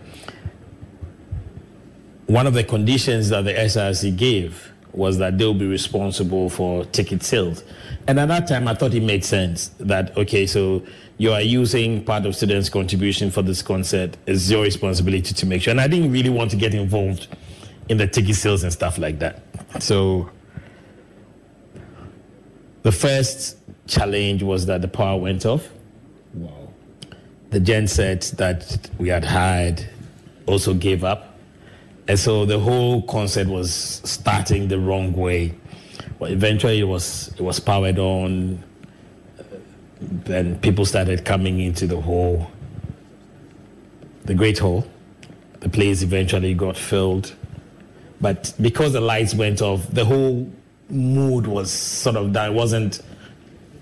[2.31, 7.25] One of the conditions that the SRC gave was that they'll be responsible for ticket
[7.25, 7.65] sales.
[8.07, 10.85] And at that time, I thought it made sense that, okay, so
[11.19, 14.17] you are using part of students' contribution for this concert.
[14.29, 15.73] It's your responsibility to make sure.
[15.73, 17.27] And I didn't really want to get involved
[17.89, 19.43] in the ticket sales and stuff like that.
[19.81, 20.31] So
[22.83, 25.69] the first challenge was that the power went off.
[26.35, 26.69] Wow.
[27.51, 29.85] The gen set that we had hired
[30.47, 31.30] also gave up.
[32.11, 35.55] And so the whole concert was starting the wrong way.
[36.19, 38.65] But eventually it was it was powered on.
[40.01, 42.51] Then people started coming into the hall,
[44.25, 44.85] the great hall.
[45.61, 47.33] The place eventually got filled.
[48.21, 50.51] But because the lights went off, the whole
[50.89, 52.53] mood was sort of that.
[52.53, 53.03] Wasn't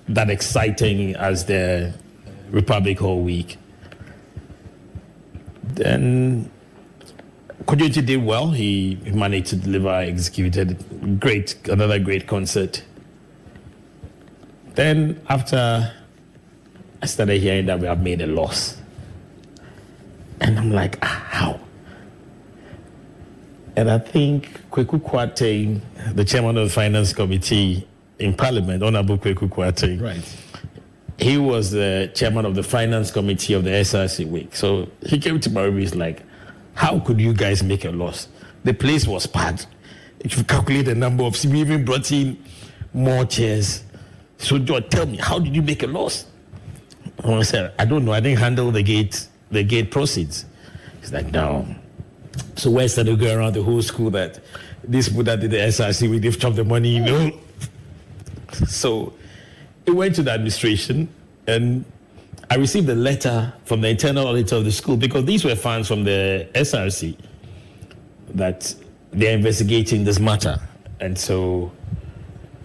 [0.07, 1.95] that exciting as the
[2.51, 3.57] Republic Hall week.
[5.63, 6.51] Then
[7.65, 8.51] Kojo Antwi did well.
[8.51, 12.83] He he managed to deliver, executed great, another great concert.
[14.75, 15.93] Then after
[17.03, 18.77] I started hearing that we have made a loss.
[20.41, 21.61] And I'm like, ah, how?
[23.77, 25.81] And I think Kweku Kwarteng,
[26.15, 27.87] the chairman of the finance committee
[28.21, 30.23] in parliament, Honorable Kweku Kwarteng, Right.
[31.19, 34.55] he was the chairman of the finance committee of the SRC week.
[34.55, 35.79] So he came to my room.
[35.79, 36.23] He's like,
[36.79, 38.29] "How could you guys make a loss?
[38.63, 39.67] The place was packed.
[40.21, 42.39] If you calculate the number of, we even brought in
[42.95, 43.83] more chairs.
[44.37, 46.27] So George, tell me, how did you make a loss?
[47.25, 48.13] I said, I don't know.
[48.13, 50.45] I didn't handle the gate, the gate proceeds.
[51.01, 51.67] He's like, no.
[52.55, 54.39] So where started going around the whole school that
[54.85, 57.33] this people that did the SRC, we they've the money, you know.
[58.69, 59.15] So
[59.85, 61.09] it went to the administration,
[61.49, 61.85] and
[62.51, 65.87] I received a letter from the internal auditor of the school because these were funds
[65.87, 67.17] from the SRC
[68.35, 68.75] that
[69.13, 70.59] they're investigating this matter,
[71.01, 71.71] and so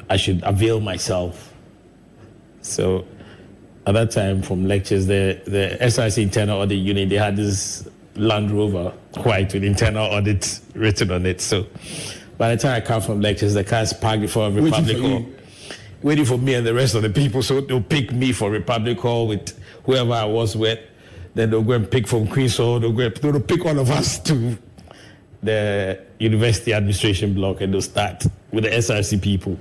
[0.09, 1.53] I should avail myself.
[2.61, 3.05] So
[3.85, 8.51] at that time, from lectures, the the SRC internal audit unit they had this Land
[8.51, 8.93] Rover
[9.23, 11.41] white with internal audit written on it.
[11.41, 11.65] So
[12.37, 15.25] by the time I come from lectures, the car's parked before Republic Hall,
[16.01, 17.41] waiting for me and the rest of the people.
[17.43, 20.79] So they'll pick me for Republic Hall with whoever I was with.
[21.35, 22.79] Then they'll go and pick from Queen's Hall.
[22.79, 24.57] They'll go and, they'll pick all of us to
[25.41, 29.57] the university administration block and they'll start with the SRC people.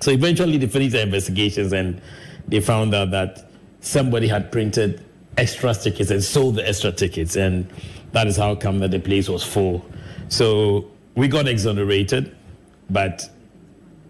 [0.00, 2.00] So eventually they finished their investigations and
[2.46, 5.04] they found out that somebody had printed
[5.36, 7.70] extra tickets and sold the extra tickets and
[8.12, 9.84] that is how come that the place was full.
[10.28, 12.34] So we got exonerated,
[12.90, 13.28] but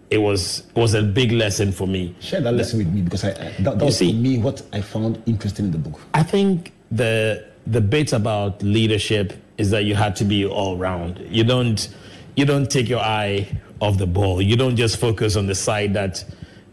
[0.09, 2.15] it was it was a big lesson for me.
[2.19, 4.61] Share that lesson with me because I, I that, that was see- for me what
[4.73, 5.99] I found interesting in the book.
[6.13, 11.19] I think the the bit about leadership is that you have to be all round.
[11.29, 11.89] You don't
[12.35, 13.47] you don't take your eye
[13.81, 14.41] off the ball.
[14.41, 16.23] You don't just focus on the side that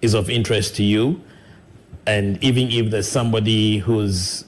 [0.02, 1.20] is of interest to you.
[2.06, 4.44] And even if there's somebody who's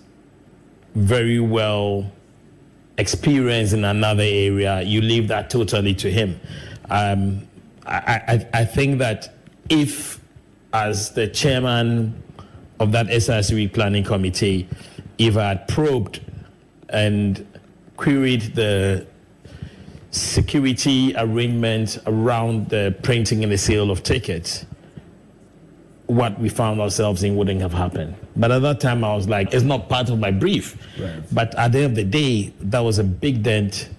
[0.94, 2.10] very well
[2.98, 6.38] experienced in another area, you leave that totally to him.
[6.90, 7.48] Um,
[7.86, 9.34] I, I, I think that
[9.68, 10.20] if,
[10.72, 12.22] as the chairman
[12.80, 14.68] of that SRC planning committee,
[15.18, 16.20] if I had probed
[16.88, 17.46] and
[17.96, 19.06] queried the
[20.10, 24.66] security arrangement around the printing and the sale of tickets,
[26.06, 28.14] what we found ourselves in wouldn't have happened.
[28.36, 30.76] But at that time, I was like, it's not part of my brief.
[31.00, 31.22] Right.
[31.32, 33.90] But at the end of the day, that was a big dent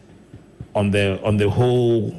[0.73, 2.15] on the on the whole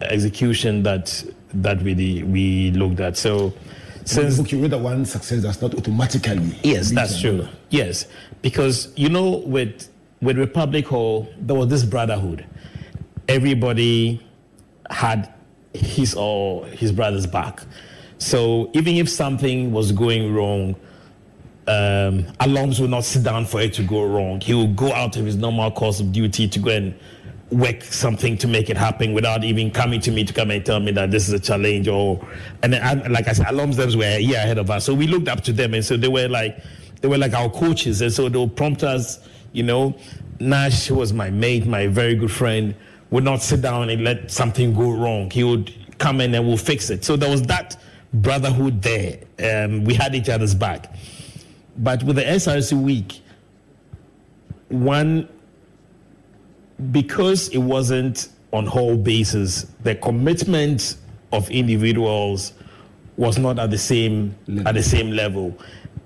[0.00, 3.16] execution that that we we looked at.
[3.16, 3.52] So
[4.04, 6.58] since you read that one success does not automatically.
[6.62, 7.46] Yes, that's true.
[7.70, 8.06] Yes,
[8.42, 9.88] because you know, with
[10.22, 12.46] with Republic Hall, there was this brotherhood.
[13.28, 14.26] Everybody
[14.90, 15.32] had
[15.74, 17.62] his or his brother's back.
[18.18, 20.74] So even if something was going wrong,
[21.66, 24.40] um, alarms will not sit down for it to go wrong.
[24.40, 26.94] He will go out of his normal course of duty to go and
[27.50, 30.80] work something to make it happen without even coming to me to come and tell
[30.80, 32.26] me that this is a challenge or
[32.62, 34.84] and I, like I said, them were a year ahead of us.
[34.84, 36.58] So we looked up to them and so they were like
[37.00, 39.94] they were like our coaches and so they'll prompt us, you know.
[40.40, 42.74] Nash was my mate, my very good friend,
[43.10, 45.30] would not sit down and let something go wrong.
[45.30, 47.04] He would come in and we'll fix it.
[47.04, 47.80] So there was that
[48.12, 49.18] brotherhood there.
[49.42, 50.94] Um, we had each other's back.
[51.78, 53.20] But with the SRC week,
[54.68, 55.28] one,
[56.92, 60.96] because it wasn't on whole basis, the commitment
[61.32, 62.52] of individuals
[63.16, 65.56] was not at the same at the same level.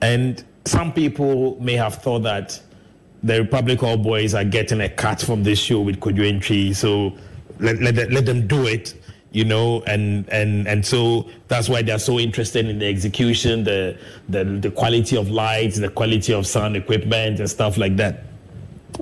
[0.01, 2.61] And some people may have thought that
[3.23, 7.13] the Republic Hall Boys are getting a cut from this show with Entry, so
[7.61, 8.95] let, let, them- let them do it,
[9.31, 13.97] you know, and, and, and so that's why they're so interested in the execution, the,
[14.29, 18.25] the, the quality of lights, the quality of sound equipment, and stuff like that.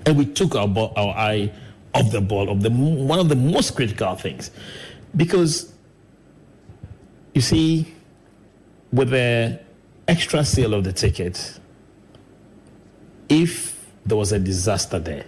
[0.07, 1.53] And we took our, ball, our eye
[1.95, 4.51] off the ball of the one of the most critical things,
[5.17, 5.73] because
[7.35, 7.93] you see,
[8.93, 9.61] with the
[10.09, 11.59] extra sale of the ticket,
[13.29, 15.25] if there was a disaster there,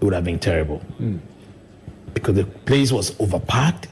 [0.00, 0.78] it would have been terrible.
[0.78, 1.18] Hmm.
[2.14, 3.86] Because the place was overpacked.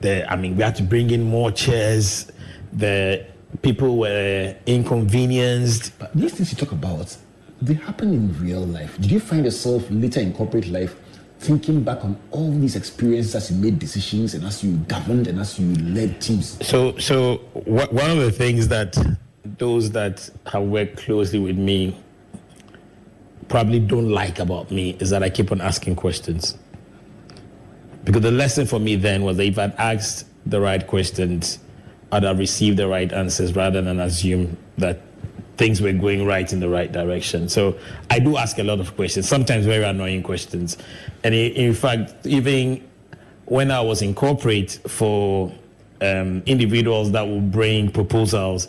[0.00, 2.30] The, I mean, we had to bring in more chairs.
[2.72, 3.26] The
[3.62, 5.98] people were inconvenienced.
[5.98, 7.16] But these things you talk about,
[7.62, 8.96] they happen in real life.
[9.00, 10.96] Did you find yourself later in corporate life
[11.38, 15.38] thinking back on all these experiences as you made decisions and as you governed and
[15.38, 16.64] as you led teams?
[16.66, 18.96] So, so wha- one of the things that
[19.58, 21.96] those that have worked closely with me
[23.48, 26.56] probably don't like about me is that I keep on asking questions.
[28.04, 31.58] Because the lesson for me then was that if I'd asked the right questions,
[32.12, 35.00] I'd have received the right answers rather than assume that
[35.60, 37.46] things were going right in the right direction.
[37.46, 37.76] So
[38.08, 40.78] I do ask a lot of questions, sometimes very annoying questions.
[41.22, 42.82] And in fact, even
[43.44, 45.52] when I was in corporate for
[46.00, 48.68] um, individuals that will bring proposals,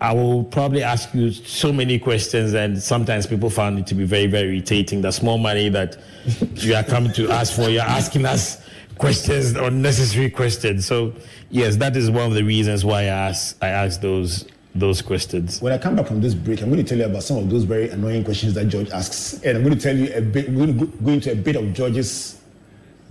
[0.00, 4.04] I will probably ask you so many questions, and sometimes people found it to be
[4.04, 5.00] very, very irritating.
[5.00, 5.96] The small money that
[6.56, 8.66] you are coming to ask for, you're asking us
[8.98, 10.86] questions, unnecessary questions.
[10.86, 11.14] So
[11.50, 15.62] yes, that is one of the reasons why I ask I ask those those questions.
[15.62, 17.48] When I come back from this break, I'm going to tell you about some of
[17.48, 20.48] those very annoying questions that George asks, and I'm going to tell you a bit.
[20.48, 22.40] We're going to go into a bit of George's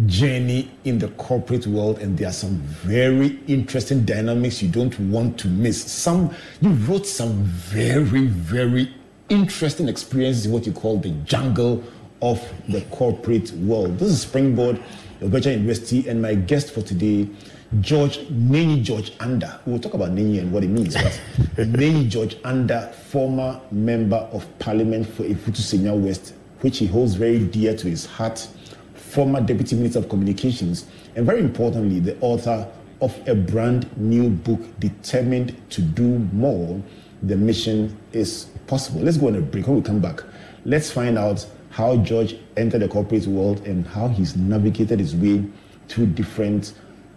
[0.05, 5.39] journey in the corporate world, and there are some very interesting dynamics you don't want
[5.39, 5.91] to miss.
[5.91, 8.93] Some you wrote some very, very
[9.29, 11.83] interesting experiences in what you call the jungle
[12.21, 13.99] of the corporate world.
[13.99, 14.81] This is Springboard,
[15.19, 17.29] the Virtual University, and my guest for today
[17.81, 19.59] George Nenyi George Andah.
[19.65, 21.19] We'll talk about Nenyi and what it means, but
[21.55, 27.39] Nenyi George Andah, former member of parliament for Awutu Senya West, which he holds very
[27.39, 28.47] dear to his heart,
[28.93, 32.67] former deputy minister of communications, and very importantly, the author
[33.01, 36.81] of a brand new book, Determined to Do More.
[37.23, 39.01] The mission is possible.
[39.01, 39.65] Let's go on a break.
[39.65, 40.21] When we come back,
[40.65, 45.43] let's find out how George entered the corporate world and how he's navigated his way
[45.87, 46.73] through different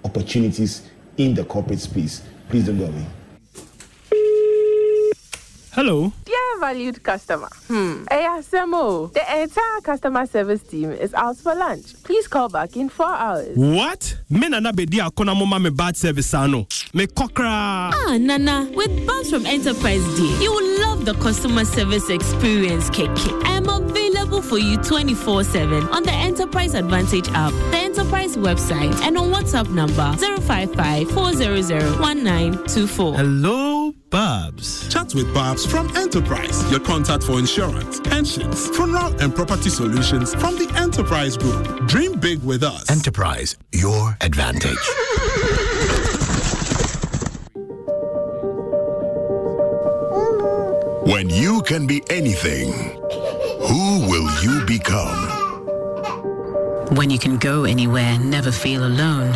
[0.07, 0.83] opportunities
[1.19, 2.23] in the corporate space.
[2.49, 3.07] Please don't go away.
[5.73, 6.11] Hello.
[6.25, 12.03] Dear valued customer, hmm, ASMO, the entire customer service team is out for lunch.
[12.03, 13.55] Please call back in four hours.
[13.55, 14.17] What?
[14.31, 16.67] Me nana bedi akona mama me bad service ano.
[16.95, 17.91] Me kokra.
[17.93, 20.66] Ah, Nana, with Buzz from Enterprise D, you will love
[21.07, 23.45] the customer service experience, KK.
[23.45, 28.93] I am available for you 24 7 on the Enterprise Advantage app, the Enterprise website,
[29.03, 33.15] and on WhatsApp number 055 400 1924.
[33.15, 34.89] Hello, Babs.
[34.93, 40.57] Chat with Babs from Enterprise, your contact for insurance, pensions, funeral, and property solutions from
[40.57, 41.87] the Enterprise Group.
[41.87, 42.91] Dream big with us.
[42.91, 44.77] Enterprise, your advantage.
[51.07, 55.29] When you can be anything, who will you become?
[56.97, 59.33] When you can go anywhere, never feel alone.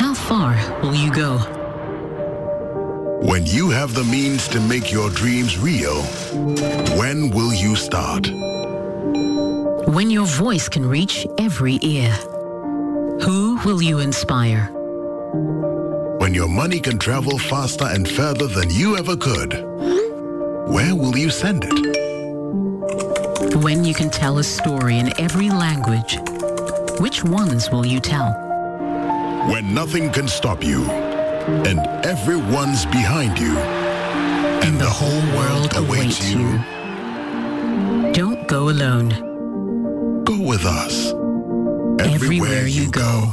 [0.00, 1.36] How far will you go?
[3.20, 6.00] When you have the means to make your dreams real,
[6.96, 8.28] when will you start?
[9.92, 12.10] When your voice can reach every ear.
[13.20, 14.70] Who will you inspire?
[16.20, 19.52] When your money can travel faster and further than you ever could,
[20.72, 21.78] where will you send it?
[23.62, 26.18] When you can tell a story in every language,
[27.00, 28.32] which ones will you tell?
[29.50, 36.58] When nothing can stop you, and everyone's behind you, and the whole world awaits you.
[38.12, 40.24] Don't go alone.
[40.24, 41.12] Go with us.
[42.00, 43.32] Everywhere you go.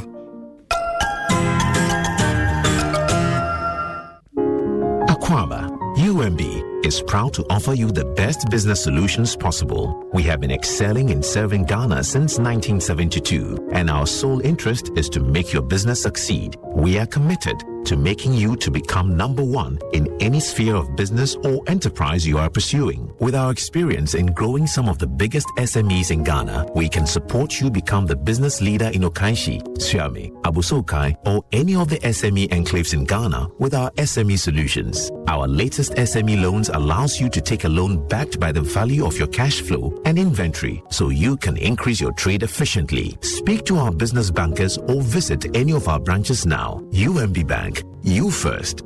[5.08, 10.08] Aquaba, UMB, is proud to offer you the best business solutions possible.
[10.12, 15.20] We have been excelling in serving Ghana since 1972, and our sole interest is to
[15.20, 16.56] make your business succeed.
[16.64, 17.56] We are committed
[17.86, 22.38] to making you to become number one in any sphere of business or enterprise you
[22.38, 23.10] are pursuing.
[23.18, 27.60] With our experience in growing some of the biggest SMEs in Ghana, we can support
[27.60, 32.48] you become the business leader in Okaishie, Suame, Abossey Okai, or any of the SME
[32.48, 35.10] enclaves in Ghana with our SME solutions.
[35.28, 39.16] Our latest SME loans allows you to take a loan backed by the value of
[39.18, 43.16] your cash flow and inventory so you can increase your trade efficiently.
[43.22, 46.82] Speak to our business bankers or visit any of our branches now.
[46.92, 48.82] UMB Bank, you first.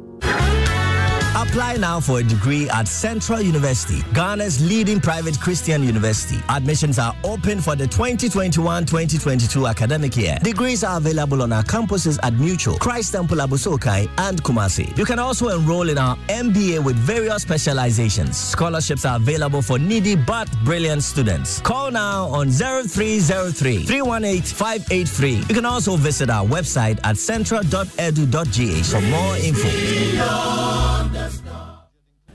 [1.36, 6.42] Apply now for a degree at Central University, Ghana's leading private Christian university.
[6.48, 10.38] Admissions are open for the 2021-2022 academic year.
[10.42, 14.96] Degrees are available on our campuses at Miotso, Christ Temple Abossey Okai, and Kumasi.
[14.98, 18.36] You can also enroll in our MBA with various specializations.
[18.36, 21.60] Scholarships are available for needy but brilliant students.
[21.60, 25.30] Call now on 0303 318 583.
[25.48, 31.19] You can also visit our website at central.edu.gh for more info.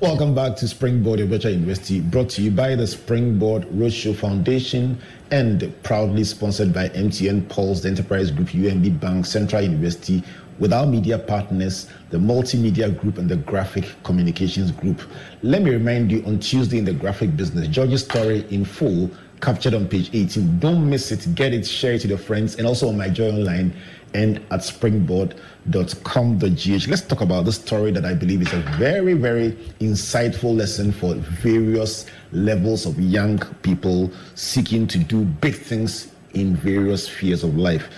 [0.02, 5.00] Welcome back to Springboard Virtual University, brought to you by the Springboard Roadshow Foundation
[5.32, 10.22] and proudly sponsored by MTN Pulse, the Enterprise Group, UMB Bank, Central University,
[10.60, 15.02] with our media partners, the Multimedia Group and the Graphic Communications Group.
[15.42, 19.10] Let me remind you on Tuesday in the graphic business, George's story in full
[19.42, 20.60] captured on page 18.
[20.60, 21.36] Don't miss it.
[21.36, 23.74] Get it, share it to your friends, and also on my joy online
[24.16, 26.88] and at springboard.com.gh.
[26.88, 29.52] Let's talk about this story that I believe is a very, very
[29.82, 37.08] insightful lesson for various levels of young people seeking to do big things in various
[37.08, 37.90] spheres of life.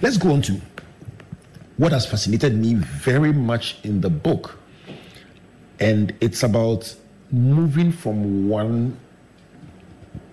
[0.00, 0.60] Let's go on to
[1.76, 4.56] what has fascinated me very much in the book.
[5.80, 6.94] And it's about
[7.32, 8.96] moving from one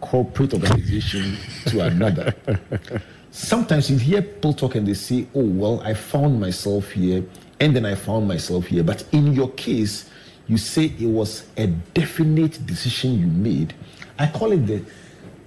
[0.02, 1.36] corporate organization
[1.66, 2.36] to another.
[3.32, 7.24] Sometimes you hear people talk and they say, Oh, well, I found myself here
[7.62, 8.84] and then I found myself here.
[8.84, 10.10] But in your case,
[10.48, 13.74] you say it was a definite decision you made.
[14.20, 14.84] I call it the,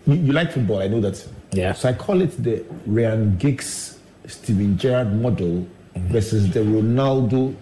[0.06, 1.26] you, you like football, I know that.
[1.52, 1.74] Yeah.
[1.74, 6.08] So I call it the Ryan Giggs, Steven Gerrard model mm-hmm.
[6.08, 7.54] versus the Ronaldo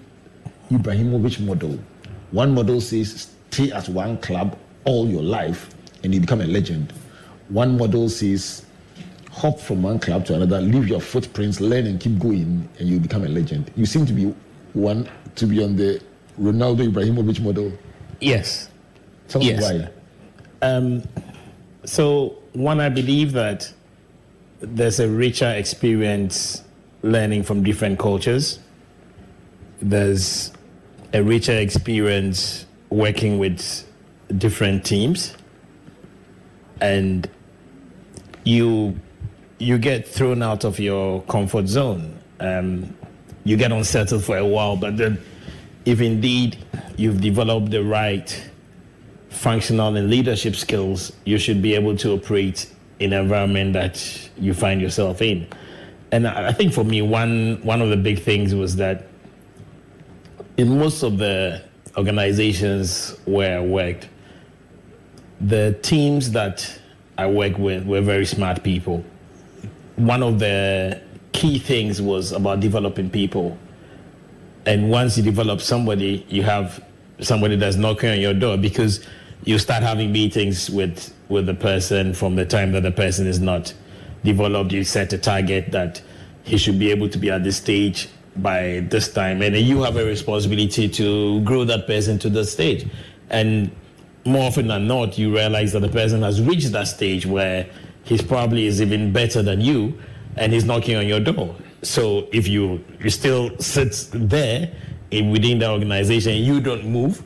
[0.71, 1.79] Ibrahimovic model.
[2.31, 6.93] One model says stay at one club all your life and you become a legend.
[7.49, 8.65] One model says
[9.33, 13.01] hop from one club to another, leave your footprints, learn and keep going, and you
[13.01, 13.71] become a legend.
[13.77, 14.33] You seem to be
[14.75, 16.01] one to be on the
[16.39, 17.73] Ronaldo Ibrahimovic model.
[18.21, 18.69] Yes.
[19.29, 19.63] Tell me Yes.
[19.63, 19.89] why.
[20.61, 21.03] Um,
[21.85, 23.73] so, one, I believe that
[24.61, 26.63] there's a richer experience
[27.03, 28.61] learning from different cultures.
[29.81, 30.53] There's
[31.15, 33.85] a richer experience working with
[34.39, 35.35] different teams,
[36.81, 37.29] and
[38.45, 38.95] you
[39.63, 42.19] you get thrown out of your comfort zone.
[42.41, 42.97] Um,
[43.45, 45.23] you get unsettled for a while, but then,
[45.85, 46.59] if indeed
[46.97, 48.51] you've developed the right
[49.31, 54.53] functional and leadership skills, you should be able to operate in an environment that you
[54.53, 55.47] find yourself in.
[56.11, 59.07] And I think for me, one one of the big things was that
[60.57, 61.63] in most of the
[61.97, 64.09] organizations where I worked,
[65.41, 66.79] the teams that
[67.17, 69.05] I worked with were very smart people.
[70.03, 71.01] One of the
[71.31, 73.57] key things was about developing people.
[74.67, 76.85] And once you develop somebody, you have
[77.21, 79.07] somebody that's knocking on your door because
[79.45, 83.39] you start having meetings with with the person from the time that the person is
[83.39, 83.73] not
[84.25, 84.73] developed.
[84.73, 86.03] You set a target that
[86.43, 89.97] he should be able to be at this stage by this time, and you have
[89.97, 92.89] a responsibility to grow that person to the stage.
[93.31, 93.71] And
[94.25, 97.67] more often than not, you realize that the person has reached that stage where
[98.05, 99.99] he's probably is even better than you,
[100.37, 101.55] and he's knocking on your door.
[101.83, 104.73] So if you you still sit there
[105.11, 107.23] in, within the organization, you don't move.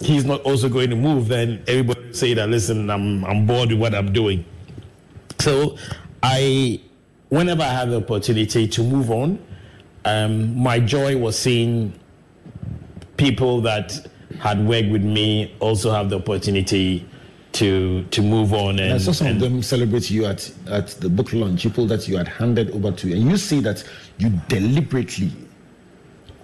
[0.00, 1.28] He's not also going to move.
[1.28, 4.44] Then everybody say that listen, I'm I'm bored with what I'm doing.
[5.38, 5.76] So
[6.22, 6.80] I,
[7.30, 9.44] whenever I had the opportunity to move on,
[10.04, 11.98] um, my joy was seeing
[13.16, 14.06] people that
[14.38, 17.08] had worked with me also have the opportunity
[17.52, 21.08] to to move on And I saw some of them celebrate you at, at the
[21.08, 23.12] book launch, people that you had handed over to.
[23.12, 23.84] And you see that
[24.18, 25.30] you deliberately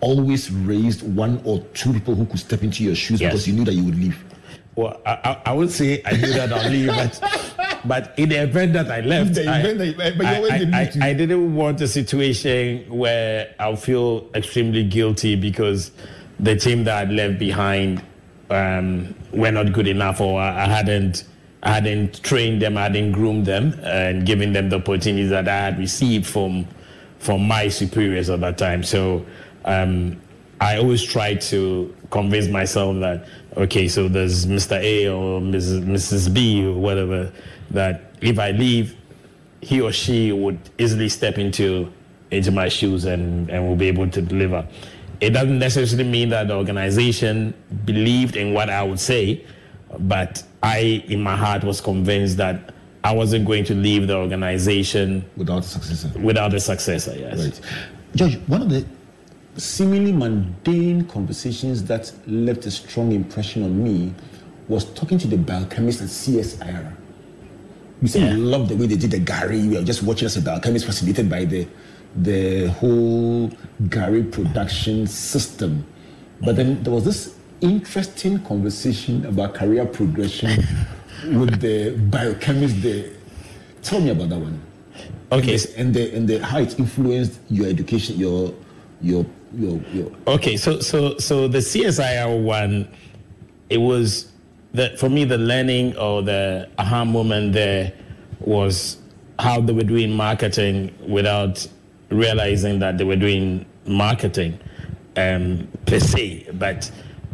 [0.01, 3.33] always raised one or two people who could step into your shoes Yes.
[3.33, 4.23] because you knew that you would leave.
[4.77, 8.43] Well, I, I, I would say I knew that I'll leave, but, but in the
[8.43, 11.55] event that I left, I, that but you I- always I- didn't I- I didn't
[11.57, 15.91] want a situation where I'll feel extremely guilty because
[16.39, 18.03] the team that I left behind
[18.51, 21.25] um, were not good enough, or I, hadn't
[21.63, 25.57] I hadn't trained them, I hadn't groomed them, and given them the opportunities that I
[25.57, 26.67] had received from
[27.19, 28.83] from my superiors at that time.
[28.85, 29.27] So
[29.65, 30.21] um,
[30.61, 33.27] I always try to convince myself that
[33.57, 34.81] okay, so there's Mr.
[34.81, 35.85] A or Mrs.
[35.85, 36.33] Mrs.
[36.33, 37.33] B or whatever
[37.71, 38.97] that if I leave,
[39.61, 41.93] he or she would easily step into
[42.31, 44.67] into my shoes and and will be able to deliver.
[45.21, 47.55] It doesn't necessarily mean that the organization
[47.85, 49.45] believed in what I would say,
[49.99, 55.25] but I, in my heart, was convinced that I wasn't going to leave the organization
[55.37, 56.13] without a successor.
[56.21, 57.39] Without a successor, yes.
[57.39, 57.61] Right.
[58.15, 58.85] George, one of the
[59.57, 64.15] seemingly mundane conversations that left a strong impression on me
[64.69, 66.95] was talking to the biochemist at CSIR.
[68.01, 69.65] You said you loved the way they did the gari.
[69.65, 71.67] You were just watching as a biochemist, fascinated by the
[72.17, 73.51] the whole
[73.85, 75.87] gari production system.
[76.41, 80.65] But then there was this interesting conversation about career progression
[81.25, 83.11] with the biochemist there.
[83.83, 84.61] Tell me about that one.
[85.31, 85.59] Okay.
[85.77, 88.55] And the and the how it influenced your education, your
[89.01, 92.89] your your your Okay, so so so the CSIR one,
[93.69, 94.33] it was
[94.73, 97.93] that for me the learning or the aha moment there
[98.41, 98.99] was
[99.39, 101.67] how they were doing marketing without
[102.11, 104.59] realizing that they were doing marketing
[105.17, 106.91] um, per se, but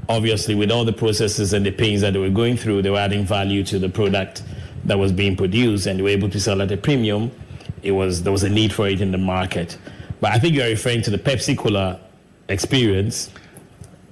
[0.09, 2.99] obviously with all the processes and the pains that they were going through, they were
[2.99, 4.43] adding value to the product
[4.85, 7.31] that was being produced, and they were able to sell at a premium.
[7.83, 9.79] It was there was a need for it in the market,
[10.21, 12.01] but I think you're referring to the Pepsi Cola
[12.49, 13.31] experience.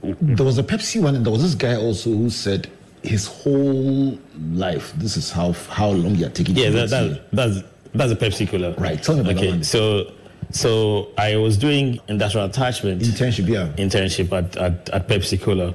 [0.02, 2.68] There was a Pepsi one, and there was this guy also who said
[3.02, 4.18] his whole
[4.52, 6.56] life, this is how how long you are taking.
[6.56, 7.62] Yeah, that, that, that's
[7.94, 8.74] that's a Pepsi Cola.
[8.74, 9.02] Right.
[9.02, 9.64] Tell me about okay, that one.
[9.64, 10.12] so
[10.52, 15.74] so I was doing industrial attachment internship, yeah, internship at, at, at Pepsi Cola.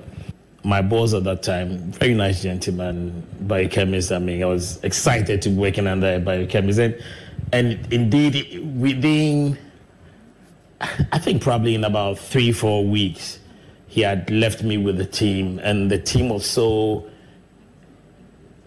[0.63, 4.11] my boss at that time, very nice gentleman, biochemist.
[4.11, 6.79] I mean, I was excited to be working under a biochemist.
[6.79, 7.01] And,
[7.53, 9.57] and indeed, within,
[10.81, 13.39] I think probably in about three, four weeks,
[13.87, 17.09] he had left me with the team, and the team was so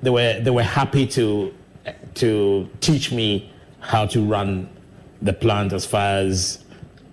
[0.03, 1.55] they were they were happy to
[2.15, 4.69] to teach me how to run
[5.23, 6.65] the plant as far as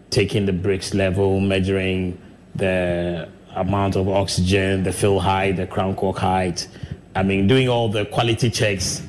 [0.09, 2.19] taking the Brix level, measuring
[2.55, 6.67] the amount of oxygen, the fill height, the crown cork height.
[7.15, 9.01] I mean, doing all the quality checks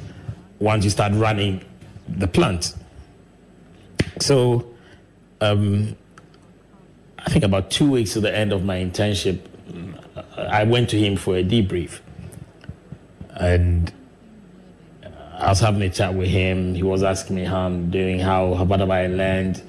[0.59, 1.65] once you start running
[2.09, 2.75] the plant.
[4.21, 4.67] So,
[5.41, 5.97] um,
[7.19, 9.41] I think about two weeks to the end of my internship,
[10.37, 12.01] I went to him for a debrief.
[13.35, 13.93] And
[15.39, 16.75] I was having a chat with him.
[16.75, 19.63] He was asking me how I'm doing, how, how have I learned.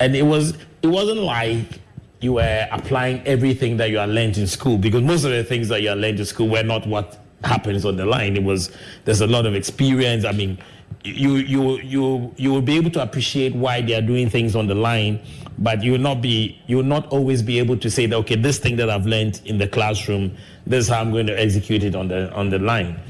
[0.00, 1.80] And it was it wasn't like
[2.20, 5.68] you were applying everything that you are learned in school because most of the things
[5.68, 8.36] that you are learned in school were not what happens on the line.
[8.36, 10.24] It was there's a lot of experience.
[10.24, 10.58] I mean,
[11.04, 14.66] you you you you will be able to appreciate why they are doing things on
[14.66, 15.20] the line,
[15.58, 18.36] but you will not be you will not always be able to say that okay,
[18.36, 21.84] this thing that I've learned in the classroom, this is how I'm going to execute
[21.84, 23.00] it on the on the line.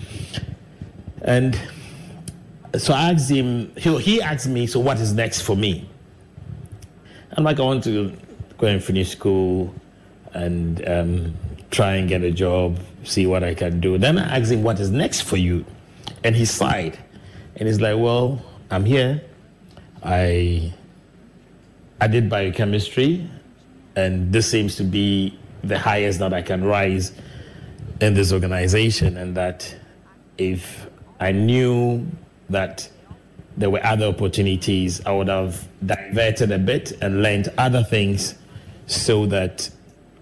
[1.23, 1.59] And
[2.77, 5.89] so I asked him, he, he asked me, so what is next for me?
[7.37, 8.13] I'm like, I want to
[8.59, 9.75] go and finish school
[10.33, 11.35] and um,
[11.71, 13.99] try and get a job, see what I can do.
[13.99, 15.65] Then I asked him, what is next for you?
[16.25, 16.99] And he sighed.
[17.57, 19.23] And he's like, well, I'm here.
[20.03, 20.73] I,
[22.01, 23.29] I did biochemistry,
[23.97, 27.13] and this seems to be the highest that I can rise
[28.01, 29.17] in this organization.
[29.17, 29.75] And that
[30.39, 30.89] if
[31.21, 32.07] I knew
[32.51, 32.89] that
[33.57, 38.35] there were other opportunities, I would have diverted a bit and learned other things
[38.87, 39.69] so that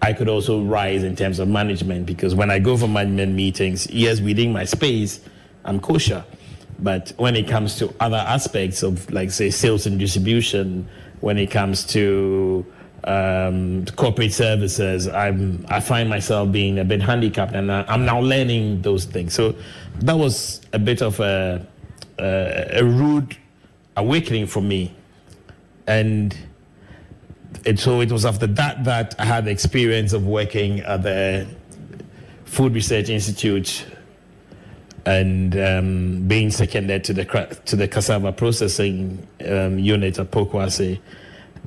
[0.02, 2.06] I could also rise in terms of management.
[2.06, 5.20] Because when I go for management meetings, yes, within my space,
[5.64, 6.24] I'm kosher.
[6.78, 10.88] But when it comes to other aspects of, like, say, sales and distribution,
[11.20, 12.64] when it comes to
[13.04, 18.80] um, corporate services, I'm, I find myself being a bit handicapped, and I'm now learning
[18.82, 19.34] those things.
[19.34, 19.54] So
[20.00, 21.66] that was a bit of a
[22.20, 23.36] a rude
[23.96, 24.94] awakening for me.
[25.86, 26.36] And
[27.64, 31.46] it, so it was after that that I had the experience of working at the
[32.44, 33.86] Food Research Institute
[35.06, 37.24] and um, being seconded to the
[37.64, 41.00] to the cassava processing um, unit at Pokuase.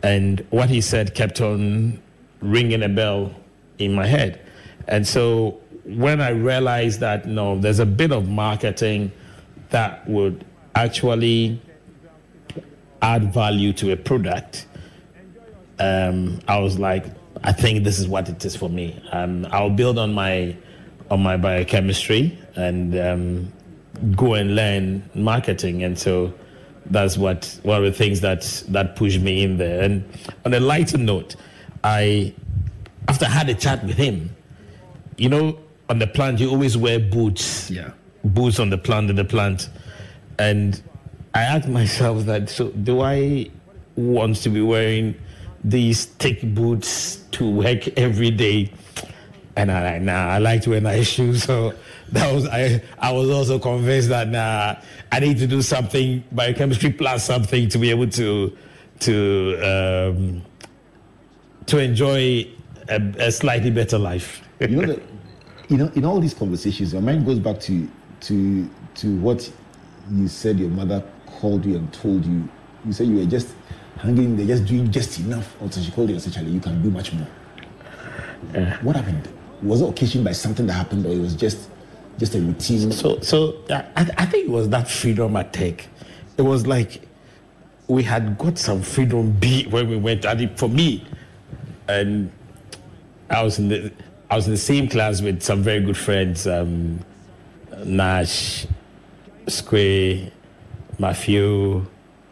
[0.04, 2.02] And what he said kept on
[2.42, 3.34] ringing a bell
[3.80, 4.42] in my head.
[4.88, 9.12] And so when I realized that no, there's a bit of marketing
[9.74, 10.46] that would
[10.76, 11.62] actually
[13.02, 14.68] add value to a product,
[15.80, 17.06] um, I was like,
[17.44, 19.04] I think this is what it is for me.
[19.12, 20.56] Um, I'll build on my
[21.12, 23.54] on my biochemistry and um,
[24.16, 25.84] go and learn marketing.
[25.84, 26.34] And so
[26.86, 29.84] that's what one of the things that that pushed me in there.
[29.84, 30.06] And
[30.46, 31.36] on a lighter note,
[31.84, 32.34] I
[33.08, 34.30] after I had a chat with him,
[35.18, 35.60] you know,
[35.90, 37.70] on the plant you always wear boots.
[37.70, 37.92] Yeah.
[38.24, 39.70] Boots on the plant in the plant.
[40.40, 40.82] And
[41.34, 43.50] I asked myself that so do I
[43.96, 45.16] want to be wearing
[45.64, 48.72] these thick boots to work every day?
[49.56, 51.44] And I like, nah, I like to wear nice shoes.
[51.44, 51.74] So
[52.12, 54.76] that was I I was also convinced that nah,
[55.12, 58.56] I need to do something biochemistry plus something to be able to
[59.02, 60.42] to um,
[61.66, 62.48] to enjoy
[62.90, 64.42] a, a slightly better life.
[64.60, 65.02] you know that
[65.70, 67.88] you know in all these conversations, your mind goes back to
[68.24, 69.52] to to what
[70.12, 72.48] you said your mother called you and told you,
[72.86, 73.56] you said you were just
[73.98, 76.60] hanging in there, just doing just enough until she called you and said, Charlie, you
[76.60, 77.28] can do much more.
[78.54, 78.78] Yeah.
[78.82, 79.28] What happened?
[79.62, 81.70] Was it occasioned by something that happened or it was just
[82.18, 82.92] just a routine?
[82.92, 85.88] So, so I, I think it was that freedom I take.
[86.38, 87.02] It was like
[87.88, 90.24] we had got some freedom be when we went.
[90.24, 91.06] Think for me,
[91.88, 92.32] and
[93.30, 93.92] I was in the
[94.30, 97.00] I was in the same class with some very good friends, um,
[97.86, 98.66] Nash,
[99.48, 100.32] Square,
[101.00, 101.86] Matthew,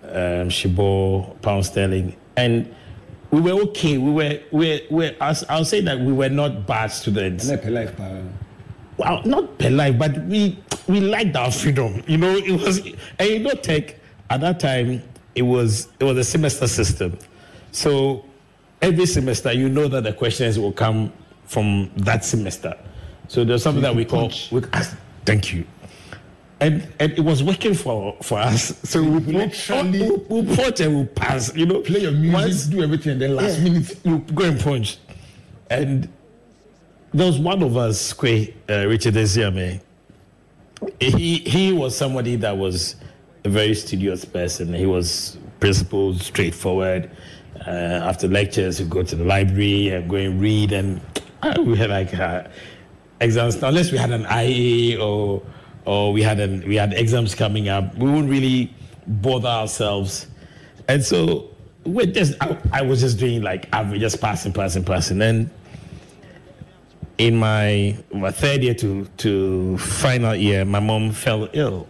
[0.03, 2.73] um, Shibo, Pound Sterling, and
[3.31, 3.97] we were okay.
[3.97, 7.49] We were, we were, we I'll, I'll say that we were not bad students.
[7.49, 8.21] Per life, pa.
[8.97, 12.03] Well, not per life, but we we liked our freedom.
[12.07, 12.79] You know, it was,
[13.19, 13.95] and you know, tech
[14.29, 15.01] at that time
[15.35, 17.17] it was it was a semester system,
[17.71, 18.25] so
[18.81, 21.11] every semester you know that the questions will come
[21.45, 22.77] from that semester.
[23.27, 24.31] So there's something that we call.
[24.51, 24.61] We,
[25.25, 25.65] thank you
[26.61, 28.77] and and it was working for for us.
[28.83, 31.53] So we literally we, we punch and we pass.
[31.55, 34.45] You know, play your music, Once, do everything, and then last yeah, minute you go
[34.45, 34.99] and punch.
[35.69, 36.07] And
[37.13, 39.81] there was one of us, Kwe, uh, Richard Esiame.
[40.99, 42.95] He he was somebody that was
[43.43, 44.71] a very studious person.
[44.73, 47.09] He was principled, straightforward.
[47.65, 51.01] Uh, after lectures, we go to the library and go and read, and
[51.41, 52.43] uh, we had like uh,
[53.21, 53.55] exams.
[53.63, 55.41] Unless we had an IA or
[55.85, 58.73] or we had an, we had exams coming up, we wouldn't really
[59.07, 60.27] bother ourselves.
[60.87, 61.49] And so
[61.85, 65.49] we just I, I was just doing like average, just passing, passing, passing, and
[67.21, 71.87] in my, my third year to, to final year, my mom fell ill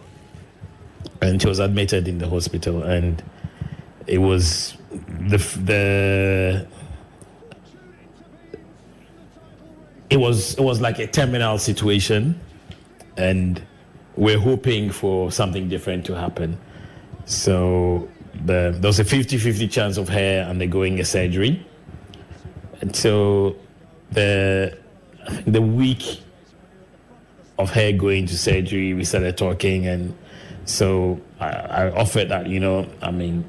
[1.22, 2.82] and she was admitted in the hospital.
[2.82, 3.22] And
[4.06, 6.66] it was the, the
[10.12, 12.38] it was it was like a terminal situation
[13.16, 13.62] and
[14.16, 16.58] we're hoping for something different to happen.
[17.24, 18.08] So
[18.44, 21.66] the, there was a 50-50 chance of her undergoing a surgery.
[22.82, 23.56] And so
[24.10, 24.76] the
[25.46, 26.20] the week
[27.58, 30.14] of her going to surgery, we started talking, and
[30.66, 33.44] so I, I offered that, you know, I mean,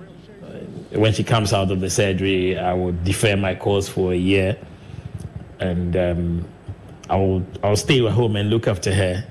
[0.91, 4.55] when she comes out of the surgery, I will defer my course for a year,
[5.63, 6.47] and um,
[7.09, 9.25] I will I'll stay at home and look after her.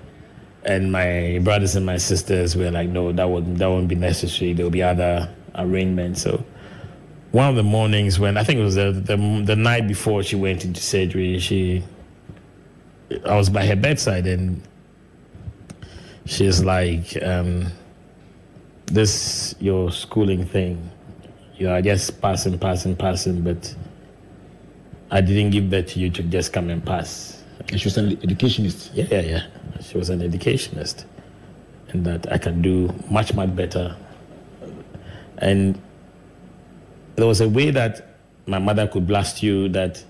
[0.65, 4.53] And my brothers and my sisters were like, no, that wouldn't that wouldn't be necessary.
[4.53, 6.23] There will be other arrangements.
[6.23, 6.45] So
[7.33, 10.37] one of the mornings when I think it was the, the the night before she
[10.37, 11.83] went into surgery, she
[13.27, 14.63] I was by her bedside and
[16.25, 17.67] she's like, um,
[18.87, 20.91] this your schooling thing,
[21.57, 23.75] you are just passing, passing, passing, but
[25.13, 27.45] I didn't give that to you to just come and pass.
[27.69, 28.93] And she was an educationist.
[28.95, 29.47] Yeah, yeah, yeah.
[29.83, 31.05] She was an educationist,
[31.91, 33.95] and that I can do much, much better.
[35.37, 35.79] And
[37.17, 40.03] there was a way that my mother could blast you that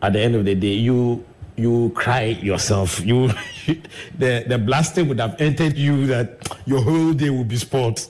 [0.00, 1.24] at the end of the day, you
[1.56, 3.04] you cry yourself.
[3.04, 3.28] You,
[4.18, 8.00] the the blaster would have entered you that your whole day would be spoiled.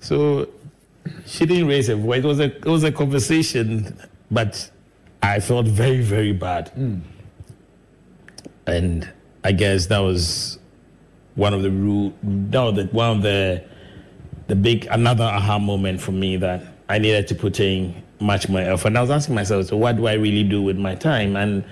[0.00, 0.48] So
[1.24, 2.24] she didn't raise a voice.
[2.24, 3.96] It was a it was a conversation,
[4.28, 4.71] but
[5.22, 7.00] I felt very very bad, mm.
[8.66, 9.08] and
[9.44, 10.58] I guess that was
[11.34, 12.12] one of the rule.
[12.22, 13.64] That the, one of the
[14.48, 18.60] the big another aha moment for me that I needed to put in much more
[18.60, 18.88] effort.
[18.88, 21.36] And I was asking myself, so what do I really do with my time?
[21.36, 21.64] And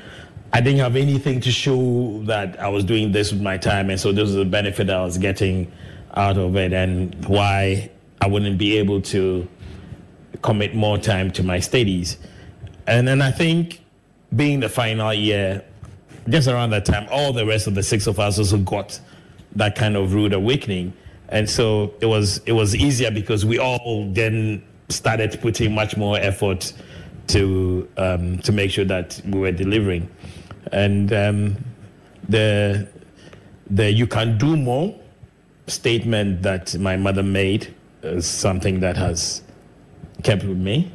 [0.52, 4.00] I didn't have anything to show that I was doing this with my time, and
[4.00, 5.70] so this was the benefit I was getting
[6.14, 7.90] out of it, and why
[8.20, 9.48] I wouldn't be able to
[10.42, 12.18] commit more time to my studies.
[12.86, 13.80] And then I think
[14.34, 15.64] being the final year,
[16.28, 19.00] just around that time, all the rest of the six of us also got
[19.56, 20.92] that kind of rude awakening,
[21.28, 26.18] and so it was it was easier because we all then started putting much more
[26.18, 26.72] effort
[27.28, 30.08] to um, to make sure that we were delivering.
[30.72, 31.56] And um,
[32.28, 32.88] the
[33.68, 34.94] the you can do more
[35.66, 39.42] statement that my mother made is something that has
[40.22, 40.92] kept with me,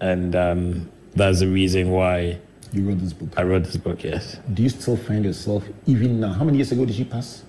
[0.00, 2.38] and um, that's the reason why
[2.72, 3.30] you wrote this book.
[3.36, 4.04] I wrote this book.
[4.04, 4.38] Yes.
[4.52, 6.32] Do you still find yourself even now?
[6.32, 7.42] How many years ago did she pass?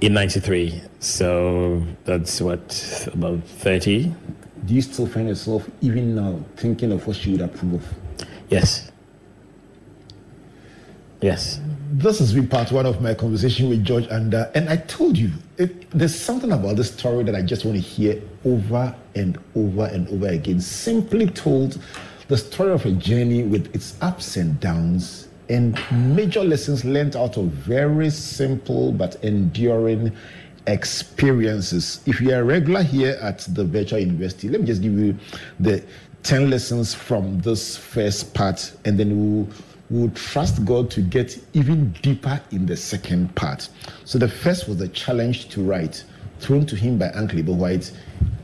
[0.00, 4.14] In '93, so that's what about 30.
[4.66, 7.94] Do you still find yourself even now thinking of what she would approve of?
[8.50, 8.90] Yes.
[11.20, 11.60] Yes.
[11.92, 15.18] This has been part one of my conversation with George, and uh, and I told
[15.18, 19.38] you it, there's something about this story that I just want to hear over and
[19.54, 20.60] over and over again.
[20.60, 21.78] Simply told,
[22.30, 25.76] the story of a journey with its ups and downs and
[26.14, 30.12] major lessons learned out of very simple but enduring
[30.68, 32.00] experiences.
[32.06, 35.18] If you are a regular here at the Virtual University, let me just give you
[35.58, 35.82] the
[36.22, 39.48] 10 lessons from this first part, and then we'll
[39.90, 43.68] will trust God to get even deeper in the second part.
[44.04, 46.04] So the first was the challenge to write,
[46.38, 47.90] thrown to him by Uncle Abel Whyte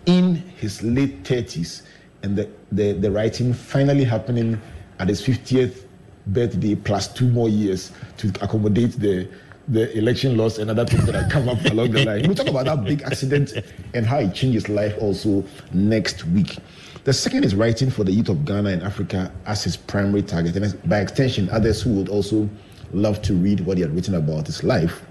[0.07, 1.83] in his late 30s,
[2.23, 4.61] and the, the, the writing finally happening
[4.99, 5.85] at his 50th
[6.29, 9.29] birthday plus two more years to accommodate the
[9.69, 12.23] the election loss and other things that have come up along the line.
[12.25, 13.53] We'll talk about that big accident
[13.95, 16.59] and how it changed his life also next week.
[17.03, 20.57] The second is writing for the youth of Ghana and Africa as his primary target,
[20.57, 22.49] and by extension, others who would also
[22.93, 25.05] love to read what he had written about his life.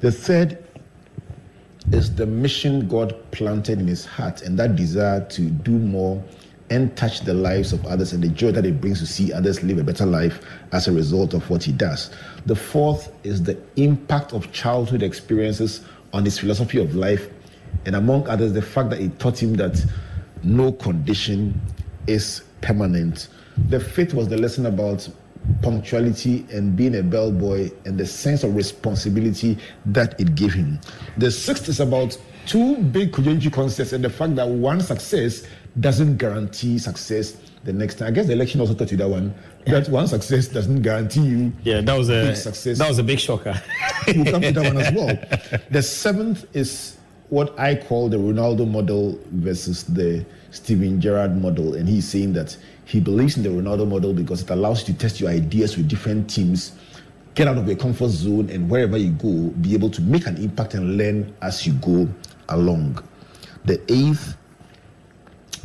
[0.00, 0.64] The third
[1.92, 6.22] is the mission God planted in his heart and that desire to do more
[6.70, 9.62] and touch the lives of others and the joy that it brings to see others
[9.62, 12.10] live a better life as a result of what he does.
[12.46, 17.28] The fourth is the impact of childhood experiences on his philosophy of life,
[17.86, 19.82] and among others, the fact that it taught him that
[20.42, 21.60] no condition
[22.06, 23.28] is permanent.
[23.68, 25.08] The fifth was the lesson about
[25.62, 30.78] punctuality and being a bellboy and the sense of responsibility that it gave him.
[31.16, 35.46] The sixth is about two big Kojenji concepts and the fact that one success
[35.80, 38.08] doesn't guarantee success the next time.
[38.08, 39.34] I guess the election also taught you that one.
[39.66, 41.52] That one success doesn't guarantee you.
[41.62, 42.78] Yeah, that was a success.
[42.78, 43.60] That was a big shocker.
[44.06, 45.60] we'll come to that one as well.
[45.70, 46.96] The seventh is
[47.28, 52.56] what I call the Ronaldo model versus the Steven Gerrard model, and he's saying that
[52.86, 55.88] he believes in the Ronaldo model because it allows you to test your ideas with
[55.88, 56.72] different teams,
[57.34, 60.38] get out of your comfort zone, and wherever you go, be able to make an
[60.38, 62.08] impact and learn as you go
[62.48, 63.04] along.
[63.66, 64.37] The eighth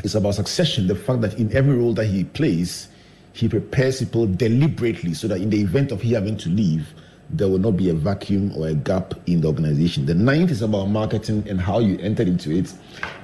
[0.03, 2.89] is about succession, the fact that in every role that he plays,
[3.33, 6.93] he prepares people deliberately so that in the event of he having to leave,
[7.29, 10.05] there will not be a vacuum or a gap in the organization.
[10.05, 12.71] The ninth is about marketing and how you entered into it,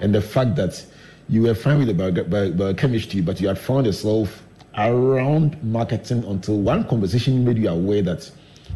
[0.02, 0.84] and the fact that
[1.28, 4.44] you were fine with the bio- biochemistry, but you had found yourself
[4.78, 8.32] around marketing until one conversation made you aware that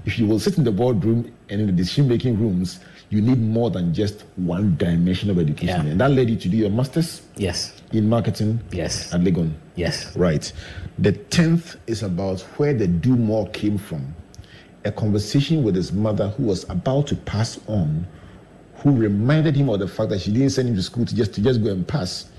[0.05, 2.79] if you will sit in the boardroom and in the decision making rooms,
[3.13, 5.85] you need more than just one dimension of education.
[5.85, 5.91] Yeah.
[5.91, 7.21] And that led you to do your master's?
[7.35, 7.79] Yes.
[7.91, 8.59] In marketing?
[8.71, 9.13] Yes.
[9.13, 9.53] At Legon?
[9.75, 10.15] Yes.
[10.15, 10.51] Right.
[10.97, 14.15] The 10th is about where the do more came from.
[14.85, 18.07] A conversation with his mother who was about to pass on,
[18.77, 21.33] who reminded him of the fact that she didn't send him to school to just
[21.35, 22.31] to just go and pass,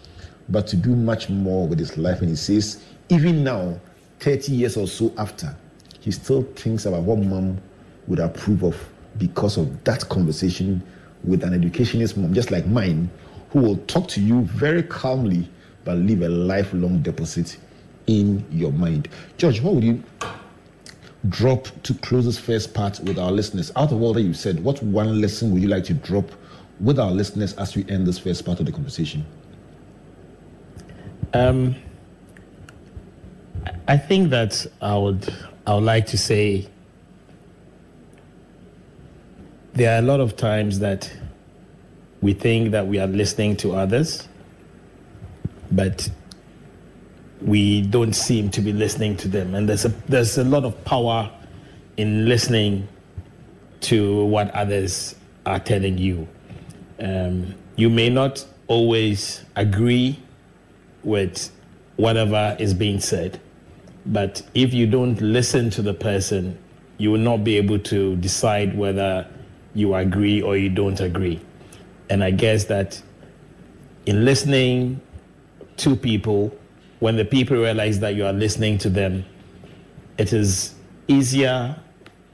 [0.49, 2.21] but to do much more with his life.
[2.21, 3.79] And he says, even now,
[4.19, 5.57] 30 years or so after,
[6.01, 7.61] he still thinks about what mom
[8.09, 8.77] would approve of
[9.19, 10.83] because of that conversation
[11.23, 13.11] with an educationist mom, just like mine,
[13.51, 15.49] who will talk to you very calmly
[15.85, 17.59] but leave a lifelong deposit
[18.07, 19.09] in your mind.
[19.37, 20.03] George, what would you
[21.29, 23.71] drop to close this first part with our listeners?
[23.77, 26.31] Out of all that you said, what one lesson would you like to drop
[26.81, 29.25] with our listeners as we end this first part of the conversation?
[31.33, 31.75] Um,
[33.89, 35.33] I think that I would
[35.67, 36.69] I would like to say
[39.75, 41.11] there are a lot of times that
[42.21, 44.29] we think that we are listening to others,
[45.73, 46.09] but
[47.43, 49.55] we don't seem to be listening to them.
[49.55, 51.31] And there's a there's a lot of power
[51.97, 52.89] in listening
[53.83, 56.27] to what others are telling you.
[57.01, 60.21] Um, you may not always agree
[61.03, 61.51] with
[61.97, 63.41] whatever is being said,
[64.07, 66.57] but if you don't listen to the person,
[66.97, 69.29] you will not be able to decide whether
[69.75, 71.41] you agree or you don't agree.
[72.09, 73.01] And I guess that
[74.07, 75.01] in listening
[75.79, 76.57] to people,
[77.01, 79.25] when the people realize that you are listening to them,
[80.19, 80.75] it is
[81.09, 81.77] easier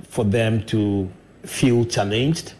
[0.03, 1.11] for them to
[1.45, 2.55] feel challenged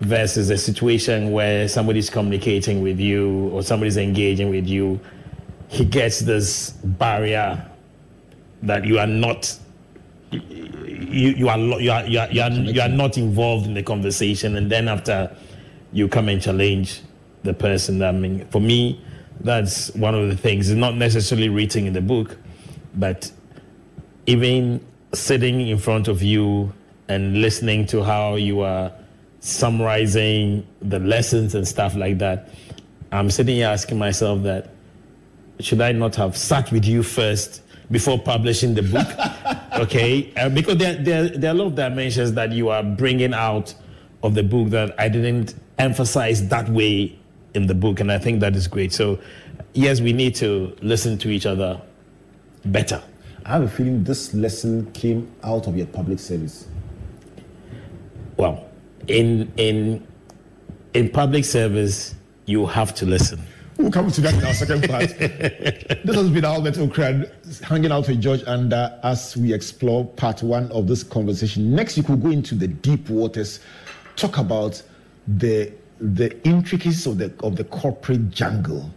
[0.00, 5.00] versus a situation where somebody's communicating with you or somebody's engaging with you.
[5.68, 7.64] He gets this barrier
[8.62, 9.56] that you are not
[11.10, 13.82] you, you are you are you are, you are, you are not involved in the
[13.82, 15.34] conversation, and then after
[15.92, 17.02] you come and challenge
[17.42, 18.02] the person.
[18.02, 19.02] I mean, for me,
[19.40, 20.70] that's one of the things.
[20.70, 22.36] It's not necessarily written in the book,
[22.94, 23.30] but
[24.26, 26.72] even sitting in front of you
[27.08, 28.92] and listening to how you are
[29.40, 32.50] summarizing the lessons and stuff like that,
[33.10, 34.70] I'm sitting here asking myself that
[35.58, 39.08] should I not have sat with you first before publishing the book?
[39.82, 43.34] okay, uh, because there, there, there are a lot of dimensions that you are bringing
[43.34, 43.74] out
[44.22, 47.18] of the book that I didn't emphasize that way
[47.54, 48.92] in the book, and I think that is great.
[48.92, 49.18] So,
[49.72, 51.80] yes, we need to listen to each other
[52.64, 53.02] better.
[53.44, 56.68] I have a feeling this lesson came out of your public service.
[58.36, 58.68] Well,
[59.08, 60.06] in in
[60.94, 62.14] in public service,
[62.46, 63.40] you have to listen.
[63.80, 65.08] We'll come to that in our second part.
[65.18, 70.70] this has been Albert Ocran hanging out with George Andah as we explore part one
[70.70, 71.74] of this conversation.
[71.74, 73.60] Next week, we'll go into the deep waters,
[74.16, 74.82] talk about
[75.26, 78.90] the the intricacies of the of the corporate jungle,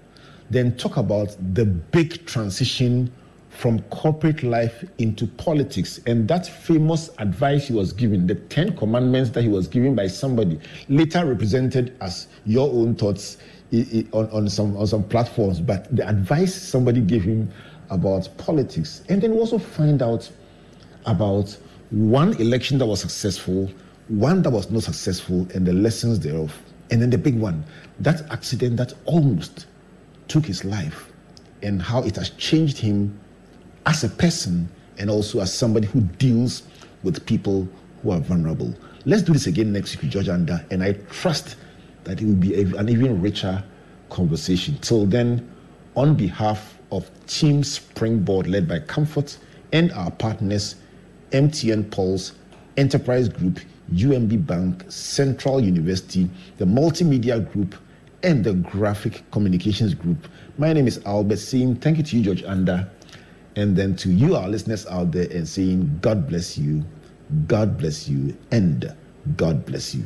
[0.50, 3.10] then talk about the big transition
[3.52, 9.30] from corporate life into politics and that famous advice he was given, the Ten Commandments
[9.30, 10.60] that he was given by somebody,
[10.90, 13.38] later represented as your own thoughts
[14.14, 17.52] on, on some on some platforms, but the advice somebody gave him
[17.90, 20.30] about politics, and then also find out
[21.06, 21.58] about
[21.90, 23.70] one election that was successful,
[24.08, 26.56] one that was not successful, and the lessons thereof,
[26.92, 27.64] and then the big one,
[28.00, 29.66] that accident that almost
[30.28, 31.12] took his life,
[31.62, 33.20] and how it has changed him
[33.86, 36.64] as a person and also as somebody who deals
[37.04, 37.68] with people
[38.02, 38.74] who are vulnerable.
[39.06, 41.56] Let's do this again next week George Andah, and I trust
[42.04, 43.64] that it will be an even richer
[44.10, 44.78] conversation.
[44.82, 45.50] Till then,
[45.96, 49.38] on behalf of Team Springboard led by Comfort
[49.72, 50.76] and our partners
[51.32, 52.34] MTN Pulse,
[52.78, 53.60] Enterprise Group,
[53.94, 57.76] UMB Bank, Central University, the Multimedia Group,
[58.24, 60.28] and the Graphic Communications Group.
[60.58, 62.88] My name is Albert saying thank you to you, George Andah,
[63.56, 66.84] and then to you, our listeners out there, and saying God bless you,
[67.48, 68.94] God bless you, and
[69.36, 70.06] God bless you.